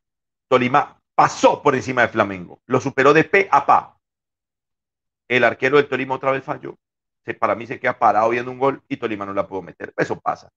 Tolima 0.47 0.99
pasó 1.13 1.61
por 1.61 1.75
encima 1.75 2.01
de 2.03 2.07
Flamengo, 2.07 2.61
lo 2.65 2.81
superó 2.81 3.13
de 3.13 3.23
pe 3.23 3.47
a 3.51 3.65
pa. 3.65 3.97
El 5.27 5.43
arquero 5.43 5.77
del 5.77 5.87
Tolima 5.87 6.15
otra 6.15 6.31
vez 6.31 6.43
falló. 6.43 6.77
para 7.39 7.55
mí 7.55 7.67
se 7.67 7.79
queda 7.79 7.99
parado 7.99 8.29
viendo 8.29 8.51
un 8.51 8.59
gol 8.59 8.81
y 8.87 8.97
Tolima 8.97 9.25
no 9.25 9.33
la 9.33 9.47
pudo 9.47 9.61
meter. 9.61 9.93
Eso 9.97 10.19
pasa. 10.19 10.49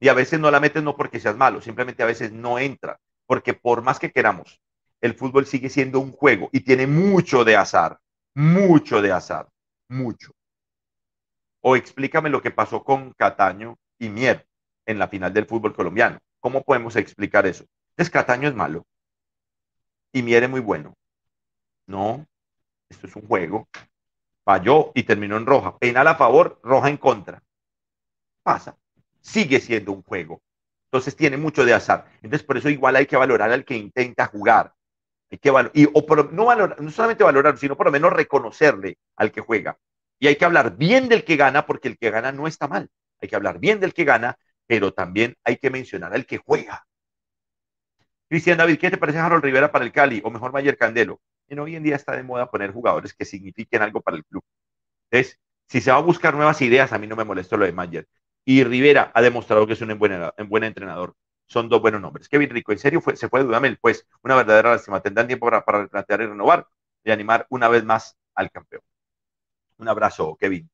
Y 0.00 0.08
a 0.08 0.14
veces 0.14 0.40
no 0.40 0.50
la 0.50 0.60
metes 0.60 0.82
no 0.82 0.96
porque 0.96 1.20
seas 1.20 1.36
malo, 1.36 1.60
simplemente 1.60 2.02
a 2.02 2.06
veces 2.06 2.32
no 2.32 2.58
entra. 2.58 2.98
Porque 3.26 3.54
por 3.54 3.82
más 3.82 3.98
que 3.98 4.12
queramos, 4.12 4.60
el 5.00 5.14
fútbol 5.14 5.46
sigue 5.46 5.68
siendo 5.68 6.00
un 6.00 6.12
juego 6.12 6.48
y 6.52 6.60
tiene 6.60 6.86
mucho 6.86 7.44
de 7.44 7.56
azar. 7.56 7.98
Mucho 8.34 9.02
de 9.02 9.12
azar. 9.12 9.48
Mucho. 9.88 10.32
O 11.60 11.76
explícame 11.76 12.30
lo 12.30 12.42
que 12.42 12.50
pasó 12.50 12.82
con 12.84 13.12
Cataño 13.12 13.76
y 13.98 14.08
Mier 14.08 14.46
en 14.86 14.98
la 14.98 15.08
final 15.08 15.32
del 15.32 15.46
fútbol 15.46 15.74
colombiano. 15.74 16.18
¿Cómo 16.40 16.62
podemos 16.62 16.96
explicar 16.96 17.46
eso? 17.46 17.64
Es 17.96 18.10
Cataño 18.10 18.48
es 18.48 18.54
malo 18.54 18.86
y 20.16 20.22
Mier 20.22 20.44
es 20.44 20.50
muy 20.50 20.60
bueno. 20.60 20.94
No, 21.86 22.26
esto 22.88 23.06
es 23.06 23.14
un 23.16 23.26
juego. 23.26 23.68
Falló 24.44 24.92
y 24.94 25.02
terminó 25.02 25.36
en 25.36 25.44
roja. 25.44 25.76
Penal 25.76 26.06
a 26.08 26.14
favor, 26.14 26.58
roja 26.62 26.88
en 26.88 26.96
contra. 26.96 27.42
Pasa. 28.42 28.76
Sigue 29.20 29.60
siendo 29.60 29.92
un 29.92 30.02
juego. 30.02 30.40
Entonces 30.86 31.16
tiene 31.16 31.36
mucho 31.36 31.66
de 31.66 31.74
azar. 31.74 32.06
Entonces 32.22 32.44
por 32.44 32.56
eso 32.56 32.70
igual 32.70 32.96
hay 32.96 33.06
que 33.06 33.16
valorar 33.16 33.50
al 33.50 33.66
que 33.66 33.76
intenta 33.76 34.26
jugar. 34.26 34.72
Hay 35.30 35.38
que 35.38 35.52
y, 35.74 35.86
o 35.92 36.04
no, 36.32 36.44
valorar, 36.44 36.80
no 36.80 36.90
solamente 36.90 37.24
valorar, 37.24 37.58
sino 37.58 37.76
por 37.76 37.86
lo 37.86 37.92
menos 37.92 38.12
reconocerle 38.12 38.98
al 39.16 39.32
que 39.32 39.40
juega. 39.40 39.78
Y 40.18 40.28
hay 40.28 40.36
que 40.36 40.44
hablar 40.44 40.76
bien 40.76 41.08
del 41.08 41.24
que 41.24 41.36
gana 41.36 41.66
porque 41.66 41.88
el 41.88 41.98
que 41.98 42.10
gana 42.10 42.32
no 42.32 42.46
está 42.46 42.68
mal. 42.68 42.88
Hay 43.20 43.28
que 43.28 43.36
hablar 43.36 43.58
bien 43.58 43.80
del 43.80 43.92
que 43.92 44.04
gana, 44.04 44.38
pero 44.66 44.92
también 44.92 45.36
hay 45.44 45.56
que 45.56 45.70
mencionar 45.70 46.14
al 46.14 46.26
que 46.26 46.38
juega. 46.38 46.86
Cristian 48.28 48.58
David, 48.58 48.78
¿qué 48.78 48.90
te 48.90 48.98
parece 48.98 49.18
Harold 49.18 49.44
Rivera 49.44 49.70
para 49.70 49.84
el 49.84 49.92
Cali? 49.92 50.20
O 50.24 50.30
mejor 50.30 50.52
Mayer 50.52 50.76
Candelo. 50.76 51.20
En 51.48 51.60
hoy 51.60 51.76
en 51.76 51.82
día 51.82 51.96
está 51.96 52.16
de 52.16 52.22
moda 52.24 52.50
poner 52.50 52.72
jugadores 52.72 53.14
que 53.14 53.24
signifiquen 53.24 53.82
algo 53.82 54.00
para 54.00 54.16
el 54.16 54.24
club. 54.24 54.42
Entonces, 55.10 55.38
si 55.68 55.80
se 55.80 55.90
va 55.90 55.98
a 55.98 56.00
buscar 56.00 56.34
nuevas 56.34 56.60
ideas, 56.62 56.92
a 56.92 56.98
mí 56.98 57.06
no 57.06 57.16
me 57.16 57.24
molesto 57.24 57.56
lo 57.56 57.64
de 57.64 57.72
Mayer. 57.72 58.08
Y 58.44 58.64
Rivera 58.64 59.10
ha 59.14 59.22
demostrado 59.22 59.66
que 59.66 59.74
es 59.74 59.80
un 59.80 59.98
buen 59.98 60.64
entrenador. 60.64 61.14
Son 61.46 61.68
dos 61.68 61.80
buenos 61.80 62.00
nombres. 62.00 62.28
Kevin 62.28 62.50
Rico, 62.50 62.72
¿en 62.72 62.78
serio 62.78 63.02
se 63.14 63.28
fue 63.28 63.40
de 63.40 63.46
Dudamel? 63.46 63.78
Pues 63.80 64.06
una 64.22 64.36
verdadera 64.36 64.72
lástima. 64.72 65.00
Tendrán 65.00 65.26
tiempo 65.26 65.46
para, 65.46 65.64
para 65.64 65.82
replantear 65.82 66.22
y 66.22 66.26
renovar 66.26 66.66
y 67.04 67.10
animar 67.10 67.46
una 67.50 67.68
vez 67.68 67.84
más 67.84 68.16
al 68.34 68.50
campeón. 68.50 68.82
Un 69.78 69.88
abrazo, 69.88 70.36
Kevin. 70.40 70.68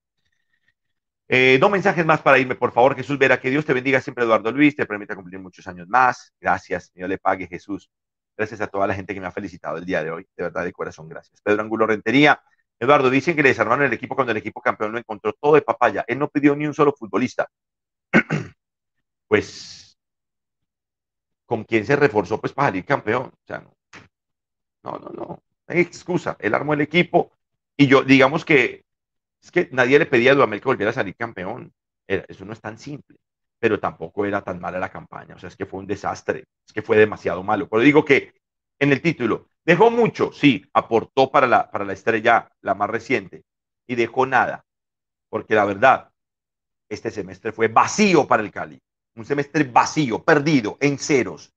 Eh, 1.28 1.56
dos 1.58 1.70
mensajes 1.70 2.04
más 2.04 2.20
para 2.20 2.38
irme, 2.38 2.56
por 2.56 2.72
favor, 2.72 2.94
Jesús 2.94 3.18
Vera. 3.18 3.40
Que 3.40 3.50
Dios 3.50 3.64
te 3.64 3.72
bendiga 3.72 4.00
siempre, 4.00 4.24
Eduardo 4.24 4.52
Luis. 4.52 4.76
Te 4.76 4.86
permita 4.86 5.14
cumplir 5.14 5.40
muchos 5.40 5.66
años 5.66 5.88
más. 5.88 6.32
Gracias. 6.40 6.92
Dios 6.94 7.08
le 7.08 7.18
pague, 7.18 7.46
Jesús. 7.46 7.90
Gracias 8.36 8.60
a 8.60 8.66
toda 8.66 8.86
la 8.86 8.94
gente 8.94 9.14
que 9.14 9.20
me 9.20 9.26
ha 9.26 9.32
felicitado 9.32 9.78
el 9.78 9.84
día 9.84 10.02
de 10.04 10.10
hoy. 10.10 10.26
De 10.36 10.44
verdad, 10.44 10.64
de 10.64 10.72
corazón, 10.72 11.08
gracias. 11.08 11.40
Pedro 11.42 11.62
Angulo 11.62 11.86
Rentería. 11.86 12.42
Eduardo, 12.78 13.10
dicen 13.10 13.36
que 13.36 13.42
le 13.42 13.50
desarmaron 13.50 13.84
el 13.86 13.92
equipo 13.92 14.14
cuando 14.14 14.32
el 14.32 14.38
equipo 14.38 14.60
campeón 14.60 14.92
lo 14.92 14.98
encontró 14.98 15.32
todo 15.34 15.54
de 15.54 15.62
papaya. 15.62 16.04
Él 16.06 16.18
no 16.18 16.28
pidió 16.28 16.54
ni 16.56 16.66
un 16.66 16.74
solo 16.74 16.92
futbolista. 16.92 17.48
pues, 19.28 19.81
¿con 21.52 21.64
quién 21.64 21.84
se 21.84 21.96
reforzó 21.96 22.40
pues 22.40 22.54
para 22.54 22.68
salir 22.68 22.86
campeón? 22.86 23.24
O 23.24 23.46
sea, 23.46 23.62
no, 24.82 24.98
no, 24.98 25.10
no, 25.10 25.42
excusa. 25.68 26.34
Él 26.40 26.54
armó 26.54 26.72
el 26.72 26.80
equipo 26.80 27.30
y 27.76 27.86
yo, 27.88 28.02
digamos 28.02 28.46
que 28.46 28.86
es 29.42 29.50
que 29.50 29.68
nadie 29.70 29.98
le 29.98 30.06
pedía 30.06 30.32
a 30.32 30.34
Dudamel 30.34 30.62
que 30.62 30.70
volviera 30.70 30.92
a 30.92 30.94
salir 30.94 31.14
campeón. 31.14 31.70
eso 32.06 32.46
no 32.46 32.54
es 32.54 32.60
tan 32.62 32.78
simple, 32.78 33.18
pero 33.58 33.78
tampoco 33.78 34.24
era 34.24 34.40
tan 34.40 34.60
mala 34.60 34.78
la 34.78 34.88
campaña. 34.88 35.34
O 35.34 35.38
sea, 35.38 35.48
es 35.48 35.56
que 35.56 35.66
fue 35.66 35.80
un 35.80 35.86
desastre, 35.86 36.46
es 36.66 36.72
que 36.72 36.80
fue 36.80 36.96
demasiado 36.96 37.42
malo. 37.42 37.68
Pero 37.68 37.82
digo 37.82 38.02
que 38.02 38.32
en 38.78 38.90
el 38.90 39.02
título 39.02 39.48
dejó 39.62 39.90
mucho, 39.90 40.32
sí, 40.32 40.64
aportó 40.72 41.30
para 41.30 41.46
la, 41.46 41.70
para 41.70 41.84
la 41.84 41.92
estrella 41.92 42.50
la 42.62 42.74
más 42.74 42.88
reciente 42.88 43.44
y 43.86 43.94
dejó 43.94 44.24
nada, 44.24 44.64
porque 45.28 45.54
la 45.54 45.66
verdad, 45.66 46.10
este 46.88 47.10
semestre 47.10 47.52
fue 47.52 47.68
vacío 47.68 48.26
para 48.26 48.42
el 48.42 48.50
Cali. 48.50 48.80
Un 49.14 49.24
semestre 49.24 49.64
vacío, 49.64 50.22
perdido, 50.22 50.76
en 50.80 50.98
ceros. 50.98 51.52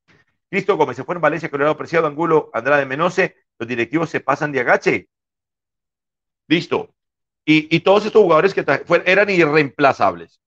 Cristo 0.50 0.78
Gómez 0.78 0.98
se 0.98 1.04
fue 1.04 1.16
en 1.16 1.22
Valencia, 1.22 1.50
Colorado 1.50 1.78
Preciado, 1.78 2.08
Angulo, 2.08 2.50
Andrade 2.54 2.86
Menose. 2.86 3.36
Los 3.58 3.68
directivos 3.68 4.10
se 4.10 4.20
pasan 4.20 4.52
de 4.52 4.60
agache. 4.60 5.10
Listo. 6.48 6.94
Y, 7.48 7.80
todos 7.82 8.06
estos 8.06 8.24
jugadores 8.24 8.54
que 8.54 8.66
eran 9.06 9.30
irreemplazables. 9.30 10.40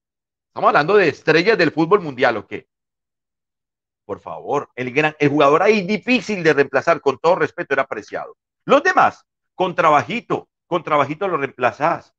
Estamos 0.48 0.68
hablando 0.68 0.96
de 0.96 1.08
estrellas 1.08 1.56
del 1.56 1.70
fútbol 1.70 2.00
mundial, 2.00 2.36
¿o 2.38 2.46
qué? 2.46 2.66
Por 4.04 4.18
favor, 4.18 4.68
el, 4.74 4.92
gran, 4.92 5.14
el 5.20 5.28
jugador 5.28 5.62
ahí 5.62 5.82
difícil 5.82 6.42
de 6.42 6.54
reemplazar, 6.54 7.00
con 7.00 7.18
todo 7.18 7.36
respeto, 7.36 7.74
era 7.74 7.84
apreciado. 7.84 8.36
Los 8.64 8.82
demás, 8.82 9.24
con 9.54 9.76
trabajito, 9.76 10.48
con 10.66 10.82
trabajito 10.82 11.28
lo 11.28 11.36
reemplazás. 11.36 12.14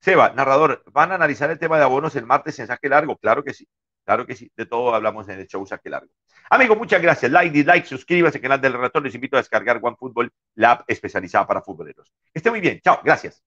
Seba, 0.00 0.30
narrador, 0.30 0.82
¿van 0.92 1.12
a 1.12 1.16
analizar 1.16 1.50
el 1.50 1.58
tema 1.58 1.76
de 1.76 1.84
abonos 1.84 2.16
el 2.16 2.24
martes 2.24 2.58
en 2.60 2.66
saque 2.66 2.88
largo? 2.88 3.16
Claro 3.16 3.44
que 3.44 3.52
sí, 3.52 3.66
claro 4.04 4.26
que 4.26 4.34
sí. 4.34 4.50
De 4.56 4.66
todo 4.66 4.94
hablamos 4.94 5.28
en 5.28 5.40
el 5.40 5.46
show 5.46 5.66
saque 5.66 5.90
largo. 5.90 6.12
Amigo, 6.50 6.76
muchas 6.76 7.00
gracias. 7.00 7.30
Like, 7.32 7.50
dislike, 7.50 7.86
suscríbase 7.86 8.38
al 8.38 8.42
canal 8.42 8.60
del 8.60 8.74
relator. 8.74 9.02
Les 9.02 9.14
invito 9.14 9.36
a 9.36 9.40
descargar 9.40 9.80
OneFootball, 9.82 10.30
la 10.56 10.72
app 10.72 10.84
especializada 10.88 11.46
para 11.46 11.62
futboleros. 11.62 12.12
esté 12.32 12.50
muy 12.50 12.60
bien. 12.60 12.80
Chao, 12.82 13.00
gracias. 13.02 13.42